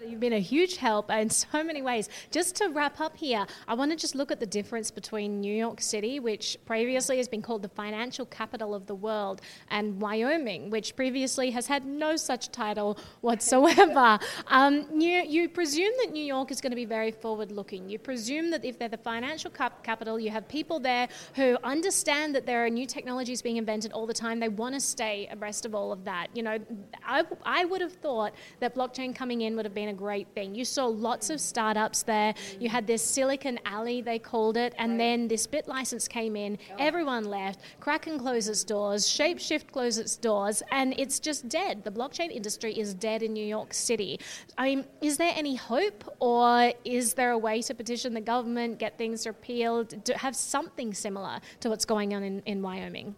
You've 0.10 0.20
been 0.20 0.34
a 0.34 0.40
huge 0.40 0.78
help 0.78 1.12
in 1.12 1.30
so 1.30 1.64
many 1.64 1.84
ways. 1.84 2.10
Just 2.32 2.56
to 2.56 2.70
wrap 2.70 3.00
up 3.00 3.16
here, 3.16 3.46
I 3.68 3.76
want 3.76 3.92
to 3.92 3.98
just 3.98 4.16
look 4.16 4.32
at 4.32 4.40
the 4.40 4.46
difference 4.48 4.90
between 4.90 5.40
New 5.40 5.54
York 5.54 5.82
City, 5.82 6.20
which 6.20 6.58
previously 6.66 7.18
has 7.18 7.28
been 7.28 7.44
called 7.44 7.62
the 7.62 7.70
financial 7.70 8.26
capital 8.26 8.74
of 8.74 8.88
the 8.88 8.96
world, 8.96 9.42
and 9.70 10.02
Wyoming, 10.02 10.72
which 10.72 10.96
previously 10.96 11.52
has 11.52 11.68
had 11.68 11.86
no 11.86 12.16
such 12.16 12.52
title 12.52 12.98
whatsoever. 13.22 14.18
um, 14.48 14.88
you, 15.00 15.22
you 15.28 15.48
presume 15.48 15.92
that 16.04 16.12
New 16.12 16.24
York 16.24 16.50
is 16.50 16.60
going 16.60 16.72
to 16.72 16.76
be 16.76 16.86
very 16.86 17.12
forward 17.12 17.52
looking. 17.52 17.88
You 17.88 18.00
presume 18.00 18.50
that 18.50 18.66
if 18.66 18.80
they're 18.80 18.90
the 18.90 18.98
financial 18.98 19.52
cap- 19.52 19.84
capital, 19.84 20.20
you 20.20 20.32
have 20.32 20.48
people 20.48 20.80
there 20.80 21.08
who 21.36 21.56
understand 21.64 22.34
that 22.34 22.48
there 22.48 22.66
are 22.66 22.70
new 22.70 22.88
technologies 22.88 23.44
being 23.44 23.58
invented 23.58 23.92
all 23.92 24.08
the 24.08 24.14
time. 24.14 24.40
They 24.40 24.50
want 24.50 24.74
to 24.74 24.82
stay 24.82 25.28
abreast 25.32 25.68
of 25.68 25.76
all 25.76 25.92
of 25.92 26.04
that. 26.06 26.28
You 26.34 26.42
know, 26.42 26.58
I, 27.06 27.24
I 27.44 27.66
would 27.66 27.82
have 27.82 27.94
thought 27.94 28.34
that 28.60 28.74
blockchain 28.74 29.14
coming 29.14 29.42
in 29.42 29.56
would 29.56 29.66
have 29.66 29.76
been 29.76 29.90
a 29.90 29.99
great 30.00 30.30
thing. 30.34 30.56
You 30.56 30.64
saw 30.64 30.86
lots 30.86 31.30
of 31.30 31.42
startups 31.42 32.04
there. 32.04 32.34
You 32.58 32.70
had 32.70 32.88
this 32.88 33.04
Silicon 33.04 33.60
Alley, 33.66 34.02
they 34.02 34.18
called 34.18 34.56
it, 34.56 34.74
and 34.78 34.98
then 34.98 35.28
this 35.28 35.46
BitLicense 35.46 36.08
came 36.08 36.38
in. 36.38 36.58
Everyone 36.78 37.26
left. 37.26 37.60
Kraken 37.82 38.18
closed 38.18 38.48
its 38.50 38.64
doors. 38.64 39.06
Shapeshift 39.06 39.72
closed 39.74 40.00
its 40.00 40.16
doors, 40.16 40.64
and 40.72 40.94
it's 40.98 41.20
just 41.20 41.50
dead. 41.50 41.84
The 41.84 41.92
blockchain 41.92 42.32
industry 42.32 42.72
is 42.80 42.94
dead 42.94 43.24
in 43.24 43.34
New 43.34 43.46
York 43.46 43.74
City. 43.74 44.22
I 44.58 44.64
mean, 44.70 44.86
is 45.02 45.18
there 45.18 45.34
any 45.36 45.56
hope, 45.56 46.02
or 46.20 46.72
is 46.86 47.14
there 47.14 47.32
a 47.32 47.38
way 47.38 47.62
to 47.64 47.74
petition 47.76 48.14
the 48.14 48.22
government, 48.22 48.80
get 48.80 48.98
things 48.98 49.28
repealed, 49.28 50.06
to 50.06 50.18
have 50.18 50.34
something 50.34 50.94
similar 50.94 51.42
to 51.60 51.70
what's 51.70 51.86
going 51.86 52.14
on 52.16 52.24
in, 52.24 52.42
in 52.46 52.62
Wyoming? 52.62 53.16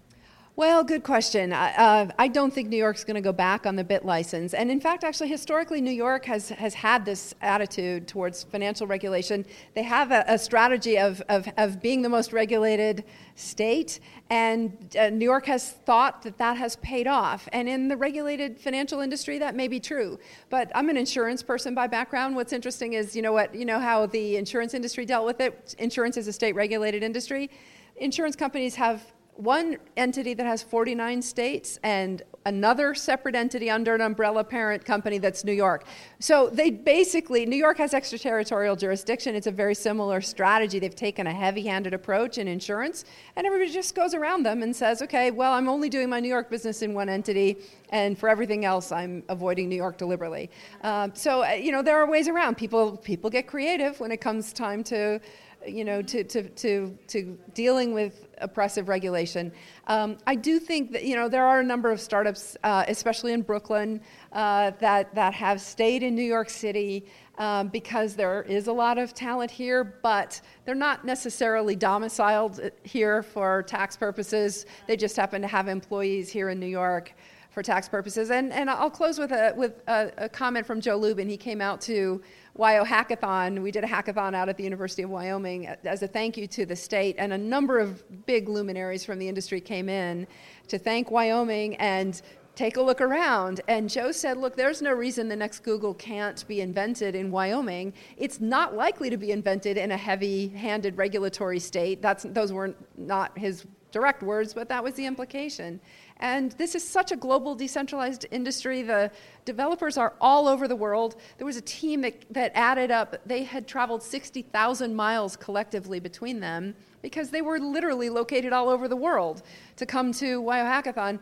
Well, 0.57 0.83
good 0.83 1.03
question. 1.03 1.53
Uh, 1.53 2.11
I 2.19 2.27
don't 2.27 2.53
think 2.53 2.67
New 2.67 2.77
York's 2.77 3.05
going 3.05 3.15
to 3.15 3.21
go 3.21 3.31
back 3.31 3.65
on 3.65 3.77
the 3.77 3.85
BitLicense. 3.85 4.53
And 4.55 4.69
in 4.69 4.81
fact, 4.81 5.05
actually, 5.05 5.29
historically, 5.29 5.79
New 5.79 5.91
York 5.91 6.25
has, 6.25 6.49
has 6.49 6.73
had 6.73 7.05
this 7.05 7.33
attitude 7.41 8.05
towards 8.05 8.43
financial 8.43 8.85
regulation. 8.85 9.45
They 9.75 9.83
have 9.83 10.11
a, 10.11 10.25
a 10.27 10.37
strategy 10.37 10.99
of, 10.99 11.21
of, 11.29 11.47
of 11.55 11.81
being 11.81 12.01
the 12.01 12.09
most 12.09 12.33
regulated 12.33 13.05
state, 13.35 14.01
and 14.29 14.93
uh, 14.99 15.09
New 15.09 15.23
York 15.23 15.45
has 15.45 15.71
thought 15.71 16.21
that 16.23 16.37
that 16.37 16.57
has 16.57 16.75
paid 16.77 17.07
off. 17.07 17.47
And 17.53 17.69
in 17.69 17.87
the 17.87 17.95
regulated 17.95 18.59
financial 18.59 18.99
industry, 18.99 19.39
that 19.39 19.55
may 19.55 19.69
be 19.69 19.79
true. 19.79 20.19
But 20.49 20.69
I'm 20.75 20.89
an 20.89 20.97
insurance 20.97 21.41
person 21.41 21.73
by 21.73 21.87
background. 21.87 22.35
What's 22.35 22.51
interesting 22.51 22.91
is, 22.91 23.15
you 23.15 23.21
know 23.21 23.31
what, 23.31 23.55
you 23.55 23.63
know 23.63 23.79
how 23.79 24.05
the 24.05 24.35
insurance 24.35 24.73
industry 24.73 25.05
dealt 25.05 25.25
with 25.25 25.39
it. 25.39 25.75
Insurance 25.79 26.17
is 26.17 26.27
a 26.27 26.33
state 26.33 26.55
regulated 26.55 27.03
industry. 27.03 27.49
Insurance 27.95 28.35
companies 28.35 28.75
have 28.75 29.01
one 29.35 29.77
entity 29.97 30.33
that 30.33 30.45
has 30.45 30.61
49 30.61 31.21
states 31.21 31.79
and 31.83 32.21
another 32.45 32.95
separate 32.95 33.35
entity 33.35 33.69
under 33.69 33.93
an 33.93 34.01
umbrella 34.01 34.43
parent 34.43 34.83
company 34.83 35.17
that's 35.19 35.43
New 35.43 35.51
York. 35.51 35.85
So 36.19 36.49
they 36.49 36.71
basically, 36.71 37.45
New 37.45 37.55
York 37.55 37.77
has 37.77 37.93
extraterritorial 37.93 38.75
jurisdiction. 38.75 39.35
It's 39.35 39.47
a 39.47 39.51
very 39.51 39.75
similar 39.75 40.21
strategy. 40.21 40.79
They've 40.79 40.95
taken 40.95 41.27
a 41.27 41.33
heavy 41.33 41.61
handed 41.61 41.93
approach 41.93 42.37
in 42.37 42.47
insurance, 42.47 43.05
and 43.35 43.45
everybody 43.45 43.71
just 43.71 43.93
goes 43.93 44.13
around 44.13 44.43
them 44.43 44.63
and 44.63 44.75
says, 44.75 45.01
okay, 45.03 45.29
well, 45.31 45.53
I'm 45.53 45.69
only 45.69 45.89
doing 45.89 46.09
my 46.09 46.19
New 46.19 46.29
York 46.29 46.49
business 46.49 46.81
in 46.81 46.93
one 46.93 47.09
entity, 47.09 47.57
and 47.89 48.17
for 48.17 48.27
everything 48.27 48.65
else, 48.65 48.91
I'm 48.91 49.23
avoiding 49.29 49.69
New 49.69 49.75
York 49.75 49.97
deliberately. 49.97 50.49
Um, 50.81 51.11
so, 51.13 51.43
uh, 51.43 51.51
you 51.51 51.71
know, 51.71 51.83
there 51.83 51.97
are 51.97 52.07
ways 52.07 52.27
around. 52.27 52.57
People, 52.57 52.97
people 52.97 53.29
get 53.29 53.45
creative 53.45 53.99
when 53.99 54.11
it 54.11 54.21
comes 54.21 54.51
time 54.51 54.83
to 54.85 55.19
you 55.67 55.85
know, 55.85 56.01
to, 56.01 56.23
to, 56.23 56.49
to, 56.49 56.97
to 57.07 57.37
dealing 57.53 57.93
with 57.93 58.27
oppressive 58.39 58.89
regulation. 58.89 59.51
Um, 59.87 60.17
I 60.25 60.35
do 60.35 60.59
think 60.59 60.91
that, 60.91 61.03
you 61.03 61.15
know, 61.15 61.29
there 61.29 61.45
are 61.45 61.59
a 61.59 61.63
number 61.63 61.91
of 61.91 62.01
startups, 62.01 62.57
uh, 62.63 62.85
especially 62.87 63.33
in 63.33 63.41
Brooklyn, 63.41 64.01
uh, 64.33 64.71
that, 64.79 65.13
that 65.13 65.33
have 65.33 65.61
stayed 65.61 66.03
in 66.03 66.15
New 66.15 66.23
York 66.23 66.49
City 66.49 67.05
um, 67.37 67.67
because 67.67 68.15
there 68.15 68.43
is 68.43 68.67
a 68.67 68.73
lot 68.73 68.97
of 68.97 69.13
talent 69.13 69.51
here, 69.51 69.83
but 70.01 70.41
they're 70.65 70.75
not 70.75 71.05
necessarily 71.05 71.75
domiciled 71.75 72.59
here 72.83 73.23
for 73.23 73.63
tax 73.63 73.95
purposes. 73.95 74.65
They 74.87 74.97
just 74.97 75.15
happen 75.15 75.41
to 75.41 75.47
have 75.47 75.67
employees 75.67 76.29
here 76.29 76.49
in 76.49 76.59
New 76.59 76.67
York 76.67 77.13
for 77.51 77.61
tax 77.61 77.89
purposes. 77.89 78.31
And, 78.31 78.53
and 78.53 78.69
I'll 78.69 78.89
close 78.89 79.19
with, 79.19 79.31
a, 79.31 79.53
with 79.55 79.81
a, 79.87 80.11
a 80.17 80.29
comment 80.29 80.65
from 80.65 80.79
Joe 80.79 80.95
Lubin. 80.95 81.27
He 81.27 81.37
came 81.37 81.61
out 81.61 81.81
to 81.81 82.21
WYO 82.57 82.85
Hackathon. 82.85 83.61
We 83.61 83.71
did 83.71 83.83
a 83.83 83.87
hackathon 83.87 84.35
out 84.35 84.49
at 84.49 84.57
the 84.57 84.63
University 84.63 85.03
of 85.03 85.09
Wyoming 85.09 85.67
as 85.67 86.03
a 86.03 86.07
thank 86.07 86.35
you 86.37 86.47
to 86.47 86.65
the 86.65 86.75
state, 86.75 87.15
and 87.17 87.33
a 87.33 87.37
number 87.37 87.79
of 87.79 88.25
big 88.25 88.49
luminaries 88.49 89.05
from 89.05 89.19
the 89.19 89.27
industry 89.27 89.61
came 89.61 89.87
in 89.87 90.27
to 90.67 90.77
thank 90.77 91.11
Wyoming 91.11 91.75
and 91.77 92.21
take 92.55 92.75
a 92.75 92.81
look 92.81 92.99
around. 92.99 93.61
And 93.67 93.89
Joe 93.89 94.11
said, 94.11 94.37
Look, 94.37 94.55
there's 94.55 94.81
no 94.81 94.91
reason 94.91 95.29
the 95.29 95.35
next 95.35 95.59
Google 95.59 95.93
can't 95.93 96.45
be 96.47 96.61
invented 96.61 97.15
in 97.15 97.31
Wyoming. 97.31 97.93
It's 98.17 98.41
not 98.41 98.75
likely 98.75 99.09
to 99.09 99.17
be 99.17 99.31
invented 99.31 99.77
in 99.77 99.91
a 99.91 99.97
heavy 99.97 100.49
handed 100.49 100.97
regulatory 100.97 101.59
state. 101.59 102.01
That's, 102.01 102.23
those 102.23 102.51
were 102.51 102.75
not 102.97 103.37
his 103.37 103.65
direct 103.91 104.23
words, 104.23 104.53
but 104.53 104.67
that 104.69 104.83
was 104.83 104.93
the 104.95 105.05
implication. 105.05 105.79
And 106.21 106.51
this 106.53 106.75
is 106.75 106.87
such 106.87 107.11
a 107.11 107.15
global 107.15 107.55
decentralized 107.55 108.27
industry. 108.29 108.83
The 108.83 109.11
developers 109.43 109.97
are 109.97 110.13
all 110.21 110.47
over 110.47 110.67
the 110.67 110.75
world. 110.75 111.15
There 111.37 111.45
was 111.45 111.57
a 111.57 111.61
team 111.61 112.01
that, 112.01 112.23
that 112.29 112.51
added 112.53 112.91
up, 112.91 113.17
they 113.25 113.43
had 113.43 113.67
traveled 113.67 114.03
60,000 114.03 114.95
miles 114.95 115.35
collectively 115.35 115.99
between 115.99 116.39
them 116.39 116.75
because 117.01 117.31
they 117.31 117.41
were 117.41 117.59
literally 117.59 118.09
located 118.09 118.53
all 118.53 118.69
over 118.69 118.87
the 118.87 118.95
world 118.95 119.41
to 119.77 119.85
come 119.87 120.13
to 120.13 120.41
WYO 120.41 120.63
Hackathon. 120.63 121.19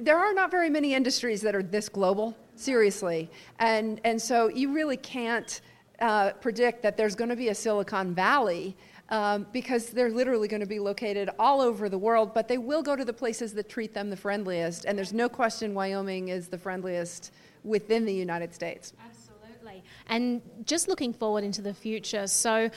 There 0.00 0.18
are 0.18 0.32
not 0.32 0.50
very 0.50 0.70
many 0.70 0.94
industries 0.94 1.42
that 1.42 1.54
are 1.54 1.62
this 1.62 1.90
global, 1.90 2.34
seriously. 2.56 3.30
And, 3.58 4.00
and 4.04 4.20
so 4.20 4.48
you 4.48 4.72
really 4.72 4.96
can't 4.96 5.60
uh, 6.00 6.32
predict 6.32 6.82
that 6.82 6.96
there's 6.96 7.14
going 7.14 7.30
to 7.30 7.36
be 7.36 7.48
a 7.48 7.54
Silicon 7.54 8.14
Valley 8.14 8.76
um, 9.08 9.46
because 9.52 9.90
they're 9.90 10.10
literally 10.10 10.48
going 10.48 10.60
to 10.60 10.66
be 10.66 10.78
located 10.78 11.30
all 11.38 11.60
over 11.60 11.88
the 11.88 11.98
world, 11.98 12.32
but 12.34 12.48
they 12.48 12.58
will 12.58 12.82
go 12.82 12.96
to 12.96 13.04
the 13.04 13.12
places 13.12 13.52
that 13.54 13.68
treat 13.68 13.94
them 13.94 14.10
the 14.10 14.16
friendliest. 14.16 14.84
And 14.84 14.96
there's 14.96 15.12
no 15.12 15.28
question 15.28 15.74
Wyoming 15.74 16.28
is 16.28 16.48
the 16.48 16.58
friendliest 16.58 17.32
within 17.64 18.04
the 18.04 18.14
United 18.14 18.54
States. 18.54 18.92
Absolutely. 19.04 19.82
And 20.08 20.40
just 20.64 20.88
looking 20.88 21.12
forward 21.12 21.44
into 21.44 21.62
the 21.62 21.74
future, 21.74 22.26
so 22.26 22.70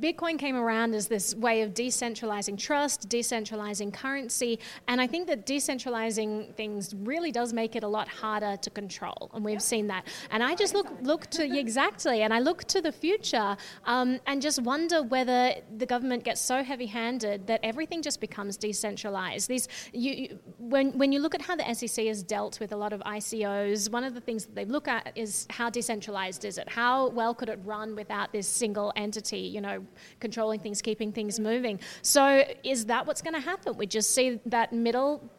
Bitcoin 0.00 0.38
came 0.38 0.56
around 0.56 0.94
as 0.94 1.08
this 1.08 1.34
way 1.34 1.62
of 1.62 1.74
decentralizing 1.74 2.58
trust, 2.58 3.08
decentralizing 3.08 3.92
currency, 3.92 4.58
and 4.88 5.00
I 5.00 5.06
think 5.06 5.26
that 5.28 5.46
decentralizing 5.46 6.54
things 6.54 6.94
really 6.94 7.30
does 7.30 7.52
make 7.52 7.76
it 7.76 7.84
a 7.84 7.88
lot 7.88 8.08
harder 8.08 8.56
to 8.56 8.70
control, 8.70 9.30
and 9.34 9.44
we've 9.44 9.62
seen 9.62 9.86
that. 9.88 10.06
And 10.30 10.42
I 10.42 10.54
just 10.54 10.74
look 10.74 10.88
look 11.02 11.26
to 11.30 11.58
exactly, 11.58 12.22
and 12.22 12.32
I 12.32 12.40
look 12.40 12.64
to 12.64 12.80
the 12.80 12.92
future 12.92 13.56
um, 13.84 14.20
and 14.26 14.40
just 14.40 14.62
wonder 14.62 15.02
whether 15.02 15.54
the 15.76 15.86
government 15.86 16.24
gets 16.24 16.40
so 16.40 16.62
heavy-handed 16.62 17.46
that 17.46 17.60
everything 17.62 18.02
just 18.02 18.20
becomes 18.20 18.56
decentralized. 18.56 19.48
These, 19.48 19.68
you, 19.92 20.38
when 20.58 20.96
when 20.98 21.12
you 21.12 21.20
look 21.20 21.34
at 21.34 21.42
how 21.42 21.56
the 21.56 21.74
SEC 21.74 22.06
has 22.06 22.22
dealt 22.22 22.58
with 22.58 22.72
a 22.72 22.76
lot 22.76 22.92
of 22.92 23.00
ICOs, 23.00 23.90
one 23.90 24.04
of 24.04 24.14
the 24.14 24.20
things 24.20 24.46
that 24.46 24.54
they 24.54 24.64
look 24.64 24.88
at 24.88 25.12
is 25.14 25.46
how 25.50 25.68
decentralized 25.68 26.44
is 26.44 26.58
it? 26.58 26.68
How 26.68 27.08
well 27.08 27.34
could 27.34 27.48
it 27.48 27.58
run 27.64 27.94
without 27.94 28.32
this 28.32 28.48
single 28.48 28.92
entity? 28.96 29.38
You 29.38 29.60
know 29.60 29.73
controlling 30.20 30.60
things, 30.60 30.82
keeping 30.82 31.12
things 31.12 31.38
moving. 31.40 31.80
So, 32.02 32.44
is 32.62 32.86
that 32.86 33.06
what's 33.06 33.22
going 33.22 33.34
to 33.34 33.40
happen? 33.40 33.76
We 33.76 33.86
just 33.86 34.14
see 34.14 34.40
that 34.46 34.72
middle 34.72 35.30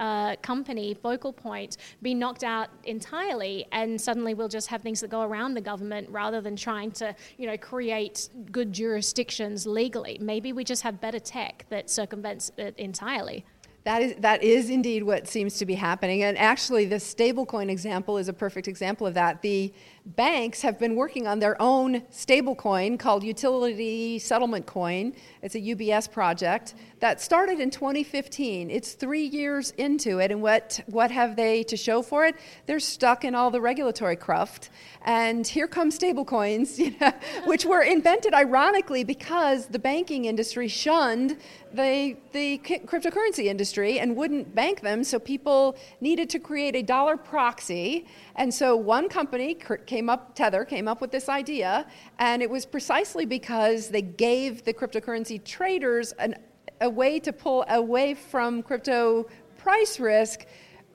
uh, 0.00 0.36
company, 0.36 0.94
focal 0.94 1.32
point, 1.32 1.76
be 2.02 2.14
knocked 2.14 2.44
out 2.44 2.68
entirely, 2.84 3.66
and 3.72 4.00
suddenly 4.00 4.34
we'll 4.34 4.48
just 4.48 4.68
have 4.68 4.82
things 4.82 5.00
that 5.00 5.10
go 5.10 5.22
around 5.22 5.54
the 5.54 5.60
government 5.60 6.08
rather 6.10 6.40
than 6.40 6.56
trying 6.56 6.90
to, 6.92 7.14
you 7.38 7.46
know, 7.46 7.56
create 7.56 8.28
good 8.50 8.72
jurisdictions 8.72 9.66
legally. 9.66 10.18
Maybe 10.20 10.52
we 10.52 10.64
just 10.64 10.82
have 10.82 11.00
better 11.00 11.18
tech 11.18 11.66
that 11.70 11.90
circumvents 11.90 12.50
it 12.56 12.74
entirely. 12.78 13.44
That 13.84 14.00
is, 14.00 14.14
that 14.20 14.42
is 14.42 14.70
indeed 14.70 15.02
what 15.02 15.28
seems 15.28 15.58
to 15.58 15.66
be 15.66 15.74
happening. 15.74 16.22
And 16.22 16.38
actually, 16.38 16.86
the 16.86 16.96
stablecoin 16.96 17.68
example 17.68 18.16
is 18.16 18.28
a 18.28 18.32
perfect 18.32 18.66
example 18.66 19.06
of 19.06 19.12
that. 19.14 19.42
The 19.42 19.74
banks 20.06 20.60
have 20.60 20.78
been 20.78 20.96
working 20.96 21.26
on 21.26 21.38
their 21.38 21.60
own 21.60 22.00
stablecoin 22.12 22.98
called 22.98 23.24
Utility 23.24 24.18
Settlement 24.18 24.66
Coin. 24.66 25.14
It's 25.42 25.54
a 25.54 25.60
UBS 25.60 26.10
project 26.10 26.74
that 27.00 27.20
started 27.20 27.58
in 27.58 27.70
2015. 27.70 28.70
It's 28.70 28.92
three 28.92 29.24
years 29.24 29.70
into 29.72 30.18
it, 30.18 30.30
and 30.30 30.42
what, 30.42 30.80
what 30.86 31.10
have 31.10 31.36
they 31.36 31.62
to 31.64 31.76
show 31.76 32.02
for 32.02 32.26
it? 32.26 32.36
They're 32.66 32.80
stuck 32.80 33.24
in 33.24 33.34
all 33.34 33.50
the 33.50 33.60
regulatory 33.60 34.16
cruft. 34.16 34.70
And 35.06 35.46
here 35.46 35.66
come 35.66 35.90
stablecoins, 35.90 36.78
you 36.84 36.94
know, 37.00 37.12
which 37.46 37.64
were 37.64 37.82
invented 37.82 38.34
ironically 38.34 39.04
because 39.04 39.66
the 39.66 39.78
banking 39.78 40.26
industry 40.26 40.68
shunned 40.68 41.38
the, 41.74 42.16
the 42.32 42.58
cryptocurrency 42.58 43.46
industry 43.46 43.98
and 43.98 44.16
wouldn't 44.16 44.54
bank 44.54 44.80
them, 44.80 45.02
so 45.02 45.18
people 45.18 45.76
needed 46.00 46.30
to 46.30 46.38
create 46.38 46.76
a 46.76 46.82
dollar 46.82 47.16
proxy. 47.16 48.06
And 48.36 48.52
so 48.52 48.76
one 48.76 49.08
company 49.08 49.56
came 49.86 50.10
up, 50.10 50.34
Tether, 50.34 50.64
came 50.64 50.88
up 50.88 51.00
with 51.00 51.12
this 51.12 51.28
idea, 51.28 51.86
and 52.18 52.42
it 52.42 52.50
was 52.50 52.66
precisely 52.66 53.26
because 53.26 53.88
they 53.88 54.02
gave 54.02 54.64
the 54.64 54.74
cryptocurrency 54.74 55.42
traders 55.44 56.12
an, 56.12 56.34
a 56.80 56.90
way 56.90 57.20
to 57.20 57.32
pull 57.32 57.64
away 57.68 58.14
from 58.14 58.62
crypto 58.62 59.26
price 59.56 60.00
risk 60.00 60.46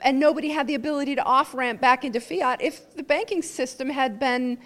and 0.01 0.19
nobody 0.19 0.49
had 0.49 0.67
the 0.67 0.75
ability 0.75 1.15
to 1.15 1.23
off 1.23 1.53
ramp 1.53 1.81
back 1.81 2.05
into 2.05 2.19
fiat. 2.19 2.61
If 2.61 2.93
the 2.95 3.03
banking 3.03 3.41
system 3.41 3.89
had 3.89 4.19
been 4.19 4.59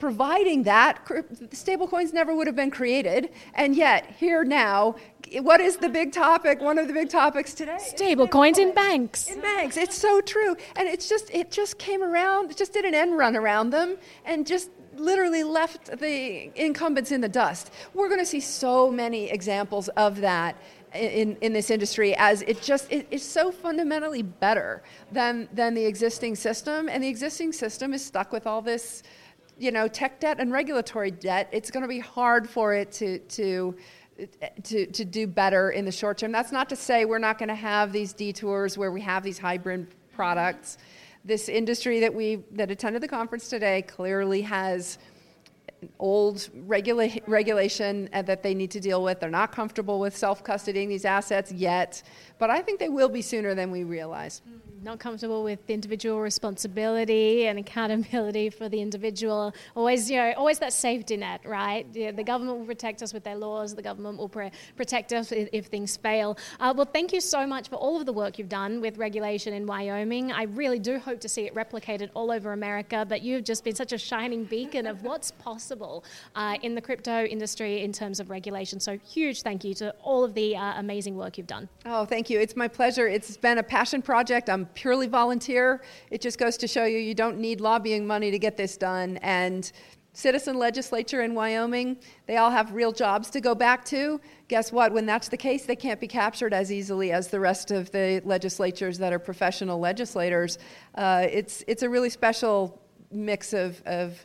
providing 0.00 0.64
that, 0.64 1.04
stablecoins 1.50 2.12
never 2.12 2.34
would 2.34 2.46
have 2.46 2.56
been 2.56 2.70
created. 2.70 3.30
And 3.54 3.76
yet, 3.76 4.06
here 4.18 4.42
now, 4.42 4.96
what 5.42 5.60
is 5.60 5.76
the 5.76 5.88
big 5.88 6.12
topic? 6.12 6.60
One 6.60 6.78
of 6.78 6.88
the 6.88 6.94
big 6.94 7.10
topics 7.10 7.54
today. 7.54 7.78
Stablecoins 7.78 8.58
in 8.58 8.74
banks. 8.74 9.28
In 9.28 9.40
banks. 9.40 9.76
It's 9.76 9.96
so 9.96 10.20
true. 10.20 10.56
And 10.74 10.88
it's 10.88 11.08
just 11.08 11.30
it 11.30 11.52
just 11.52 11.78
came 11.78 12.02
around, 12.02 12.50
it 12.50 12.56
just 12.56 12.72
did 12.72 12.84
an 12.84 12.94
end 12.94 13.16
run 13.16 13.36
around 13.36 13.70
them 13.70 13.96
and 14.24 14.46
just 14.46 14.70
literally 14.96 15.44
left 15.44 15.98
the 16.00 16.50
incumbents 16.60 17.12
in 17.12 17.20
the 17.20 17.28
dust. 17.28 17.70
We're 17.94 18.08
going 18.08 18.20
to 18.20 18.26
see 18.26 18.40
so 18.40 18.90
many 18.90 19.30
examples 19.30 19.88
of 19.90 20.20
that 20.20 20.56
in, 20.94 21.36
in 21.40 21.52
this 21.52 21.70
industry 21.70 22.16
as 22.16 22.42
it 22.42 22.60
just 22.62 22.90
it 22.90 23.06
is 23.10 23.22
so 23.22 23.52
fundamentally 23.52 24.22
better 24.22 24.82
than 25.12 25.48
than 25.52 25.74
the 25.74 25.84
existing 25.84 26.34
system 26.34 26.88
and 26.88 27.02
the 27.04 27.08
existing 27.08 27.52
system 27.52 27.94
is 27.94 28.04
stuck 28.04 28.32
with 28.32 28.44
all 28.44 28.60
this 28.60 29.04
you 29.60 29.70
know 29.70 29.86
tech 29.86 30.18
debt 30.20 30.40
and 30.40 30.50
regulatory 30.50 31.10
debt 31.10 31.48
it's 31.52 31.70
going 31.70 31.82
to 31.82 31.88
be 31.88 31.98
hard 31.98 32.48
for 32.48 32.74
it 32.74 32.90
to 32.90 33.18
to 33.20 33.76
to, 34.64 34.86
to 34.86 35.04
do 35.04 35.26
better 35.26 35.70
in 35.70 35.84
the 35.84 35.92
short 35.92 36.18
term. 36.18 36.32
That's 36.32 36.52
not 36.52 36.68
to 36.70 36.76
say 36.76 37.04
we're 37.04 37.18
not 37.18 37.38
going 37.38 37.48
to 37.48 37.54
have 37.54 37.92
these 37.92 38.12
detours 38.12 38.76
where 38.76 38.92
we 38.92 39.00
have 39.00 39.22
these 39.22 39.38
hybrid 39.38 39.86
products. 40.12 40.78
This 41.24 41.48
industry 41.48 42.00
that 42.00 42.14
we 42.14 42.42
that 42.52 42.70
attended 42.70 43.02
the 43.02 43.08
conference 43.08 43.48
today 43.48 43.82
clearly 43.82 44.42
has 44.42 44.98
old 45.98 46.48
regula- 46.54 47.20
regulation 47.26 48.08
that 48.12 48.42
they 48.42 48.54
need 48.54 48.70
to 48.72 48.80
deal 48.80 49.02
with. 49.02 49.20
They're 49.20 49.30
not 49.30 49.52
comfortable 49.52 50.00
with 50.00 50.16
self 50.16 50.42
custodying 50.44 50.88
these 50.88 51.04
assets 51.04 51.52
yet, 51.52 52.02
but 52.38 52.50
I 52.50 52.60
think 52.60 52.78
they 52.78 52.88
will 52.88 53.08
be 53.08 53.22
sooner 53.22 53.54
than 53.54 53.70
we 53.70 53.84
realize. 53.84 54.42
Mm 54.48 54.70
not 54.82 54.98
comfortable 54.98 55.42
with 55.44 55.58
individual 55.68 56.20
responsibility 56.20 57.46
and 57.46 57.58
accountability 57.58 58.50
for 58.50 58.68
the 58.68 58.80
individual. 58.80 59.54
Always, 59.74 60.10
you 60.10 60.16
know, 60.16 60.32
always 60.36 60.58
that 60.60 60.72
safety 60.72 61.16
net, 61.16 61.42
right? 61.44 61.86
Yeah, 61.92 62.12
the 62.12 62.24
government 62.24 62.58
will 62.58 62.66
protect 62.66 63.02
us 63.02 63.12
with 63.12 63.24
their 63.24 63.36
laws. 63.36 63.74
The 63.74 63.82
government 63.82 64.18
will 64.18 64.28
protect 64.76 65.12
us 65.12 65.32
if, 65.32 65.48
if 65.52 65.66
things 65.66 65.96
fail. 65.96 66.38
Uh, 66.58 66.72
well, 66.76 66.88
thank 66.90 67.12
you 67.12 67.20
so 67.20 67.46
much 67.46 67.68
for 67.68 67.76
all 67.76 67.98
of 67.98 68.06
the 68.06 68.12
work 68.12 68.38
you've 68.38 68.48
done 68.48 68.80
with 68.80 68.96
regulation 68.98 69.52
in 69.52 69.66
Wyoming. 69.66 70.32
I 70.32 70.44
really 70.44 70.78
do 70.78 70.98
hope 70.98 71.20
to 71.20 71.28
see 71.28 71.42
it 71.42 71.54
replicated 71.54 72.10
all 72.14 72.30
over 72.30 72.52
America. 72.52 73.04
But 73.06 73.22
you've 73.22 73.44
just 73.44 73.64
been 73.64 73.74
such 73.74 73.92
a 73.92 73.98
shining 73.98 74.44
beacon 74.44 74.86
of 74.86 75.02
what's 75.02 75.30
possible 75.32 75.69
uh, 75.70 76.56
in 76.62 76.74
the 76.74 76.80
crypto 76.80 77.24
industry 77.24 77.82
in 77.82 77.92
terms 77.92 78.20
of 78.20 78.30
regulation. 78.30 78.80
So 78.80 78.98
huge 78.98 79.42
thank 79.42 79.64
you 79.64 79.74
to 79.74 79.94
all 80.02 80.24
of 80.24 80.34
the 80.34 80.56
uh, 80.56 80.78
amazing 80.78 81.16
work 81.16 81.38
you've 81.38 81.46
done. 81.46 81.68
Oh, 81.86 82.04
thank 82.04 82.30
you. 82.30 82.40
It's 82.40 82.56
my 82.56 82.68
pleasure. 82.68 83.06
It's 83.06 83.36
been 83.36 83.58
a 83.58 83.62
passion 83.62 84.02
project. 84.02 84.48
I'm 84.50 84.66
purely 84.66 85.06
volunteer. 85.06 85.82
It 86.10 86.20
just 86.20 86.38
goes 86.38 86.56
to 86.58 86.66
show 86.66 86.84
you 86.84 86.98
you 86.98 87.14
don't 87.14 87.38
need 87.38 87.60
lobbying 87.60 88.06
money 88.06 88.30
to 88.30 88.38
get 88.38 88.56
this 88.56 88.76
done. 88.76 89.18
And 89.18 89.70
citizen 90.12 90.58
legislature 90.58 91.22
in 91.22 91.34
Wyoming, 91.34 91.96
they 92.26 92.36
all 92.36 92.50
have 92.50 92.72
real 92.72 92.92
jobs 92.92 93.30
to 93.30 93.40
go 93.40 93.54
back 93.54 93.84
to. 93.86 94.20
Guess 94.48 94.72
what? 94.72 94.92
When 94.92 95.06
that's 95.06 95.28
the 95.28 95.36
case, 95.36 95.66
they 95.66 95.76
can't 95.76 96.00
be 96.00 96.08
captured 96.08 96.52
as 96.52 96.72
easily 96.72 97.12
as 97.12 97.28
the 97.28 97.40
rest 97.40 97.70
of 97.70 97.90
the 97.92 98.20
legislatures 98.24 98.98
that 98.98 99.12
are 99.12 99.18
professional 99.18 99.78
legislators. 99.78 100.58
Uh, 100.94 101.26
it's, 101.30 101.62
it's 101.68 101.82
a 101.82 101.88
really 101.88 102.10
special 102.10 102.80
mix 103.12 103.52
of, 103.52 103.82
of 103.86 104.24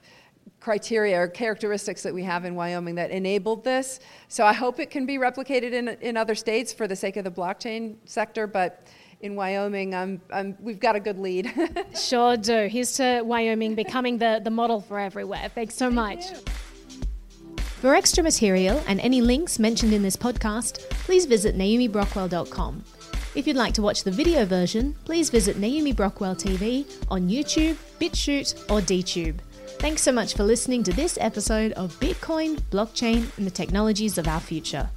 criteria 0.65 1.21
or 1.21 1.27
characteristics 1.27 2.01
that 2.01 2.11
we 2.11 2.23
have 2.23 2.43
in 2.43 2.55
Wyoming 2.55 2.95
that 2.95 3.11
enabled 3.11 3.63
this. 3.63 3.99
So 4.29 4.43
I 4.47 4.53
hope 4.53 4.79
it 4.79 4.89
can 4.89 5.05
be 5.05 5.19
replicated 5.19 5.73
in, 5.73 5.89
in 6.01 6.17
other 6.17 6.33
states 6.33 6.73
for 6.73 6.87
the 6.87 6.95
sake 6.95 7.17
of 7.17 7.23
the 7.23 7.29
blockchain 7.29 7.97
sector, 8.05 8.47
but 8.47 8.87
in 9.21 9.35
Wyoming, 9.35 9.93
I'm, 9.93 10.19
I'm, 10.33 10.57
we've 10.59 10.79
got 10.79 10.95
a 10.95 10.99
good 10.99 11.19
lead. 11.19 11.53
sure 11.95 12.35
do. 12.35 12.65
Here's 12.65 12.93
to 12.93 13.21
Wyoming 13.21 13.75
becoming 13.75 14.17
the, 14.17 14.41
the 14.43 14.49
model 14.49 14.81
for 14.81 14.97
everywhere. 14.97 15.51
Thanks 15.53 15.75
so 15.75 15.91
much. 15.91 16.23
For 17.81 17.93
extra 17.93 18.23
material 18.23 18.83
and 18.87 18.99
any 19.01 19.21
links 19.21 19.59
mentioned 19.59 19.93
in 19.93 20.01
this 20.01 20.17
podcast, 20.17 20.79
please 21.05 21.27
visit 21.27 21.55
naomibrockwell.com. 21.55 22.83
If 23.35 23.45
you'd 23.45 23.55
like 23.55 23.75
to 23.75 23.83
watch 23.83 24.03
the 24.03 24.09
video 24.09 24.45
version, 24.45 24.95
please 25.05 25.29
visit 25.29 25.59
Naomi 25.59 25.93
Brockwell 25.93 26.35
TV 26.35 26.91
on 27.11 27.29
YouTube, 27.29 27.75
BitChute, 27.99 28.71
or 28.71 28.81
DTube. 28.81 29.37
Thanks 29.85 30.01
so 30.01 30.11
much 30.11 30.33
for 30.33 30.43
listening 30.43 30.81
to 30.85 30.93
this 30.93 31.15
episode 31.21 31.71
of 31.73 31.93
Bitcoin, 31.99 32.59
Blockchain, 32.71 33.27
and 33.37 33.45
the 33.45 33.51
Technologies 33.51 34.17
of 34.17 34.27
Our 34.27 34.39
Future. 34.39 34.89